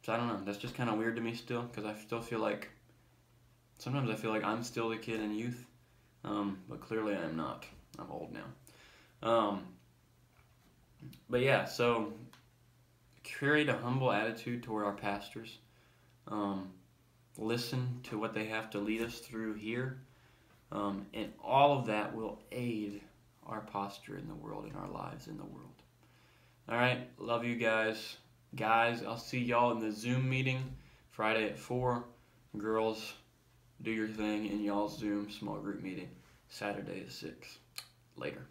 so 0.03 0.13
I 0.13 0.17
don't 0.17 0.29
know. 0.29 0.41
That's 0.45 0.59
just 0.59 0.75
kind 0.75 0.91
of 0.91 0.99
weird 0.99 1.17
to 1.17 1.23
me 1.23 1.35
still 1.35 1.63
because 1.63 1.85
I 1.85 1.95
still 1.95 2.21
feel 2.21 2.41
like 2.41 2.69
sometimes 3.79 4.11
I 4.11 4.15
feel 4.15 4.31
like 4.31 4.45
I'm 4.45 4.63
still 4.63 4.89
the 4.89 4.97
kid 4.97 5.21
in 5.21 5.35
youth, 5.35 5.65
um, 6.25 6.59
but 6.69 6.81
clearly 6.81 7.15
I'm 7.15 7.37
not. 7.37 7.67
I'm 7.99 8.11
old 8.11 8.33
now. 8.33 9.29
Um, 9.29 9.63
but 11.31 11.41
yeah, 11.41 11.65
so 11.65 12.13
curate 13.23 13.69
a 13.69 13.77
humble 13.77 14.13
attitude 14.13 14.63
toward 14.63 14.85
our 14.85 14.93
pastors. 14.93 15.59
Um, 16.29 16.71
listen 17.39 18.01
to 18.05 18.19
what 18.19 18.35
they 18.35 18.47
have 18.47 18.71
to 18.71 18.79
lead 18.79 19.03
us 19.03 19.19
through 19.19 19.55
here. 19.55 19.99
Um, 20.75 21.07
and 21.15 21.33
all 21.43 21.79
of 21.79 21.87
that 21.87 22.15
will 22.15 22.39
aid 22.51 23.01
our 23.47 23.61
posture 23.61 24.19
in 24.19 24.27
the 24.27 24.35
world, 24.35 24.67
in 24.69 24.77
our 24.77 24.89
lives 24.89 25.29
in 25.29 25.37
the 25.39 25.45
world. 25.45 25.69
All 26.69 26.77
right, 26.77 27.07
love 27.19 27.45
you 27.45 27.55
guys. 27.55 28.17
Guys, 28.57 29.03
I'll 29.03 29.17
see 29.17 29.39
y'all 29.39 29.73
in 29.73 29.81
the 29.81 29.93
Zoom 29.93 30.29
meeting 30.29 30.63
Friday 31.11 31.45
at 31.45 31.59
4. 31.59 32.05
Girls, 32.59 33.15
do 33.83 33.91
your 33.91 34.09
thing 34.09 34.47
in 34.47 34.63
y'all's 34.63 34.99
Zoom 34.99 35.31
small 35.31 35.57
group 35.57 35.83
meeting 35.83 36.09
Saturday 36.49 37.03
at 37.03 37.13
6. 37.13 37.59
Later. 38.17 38.47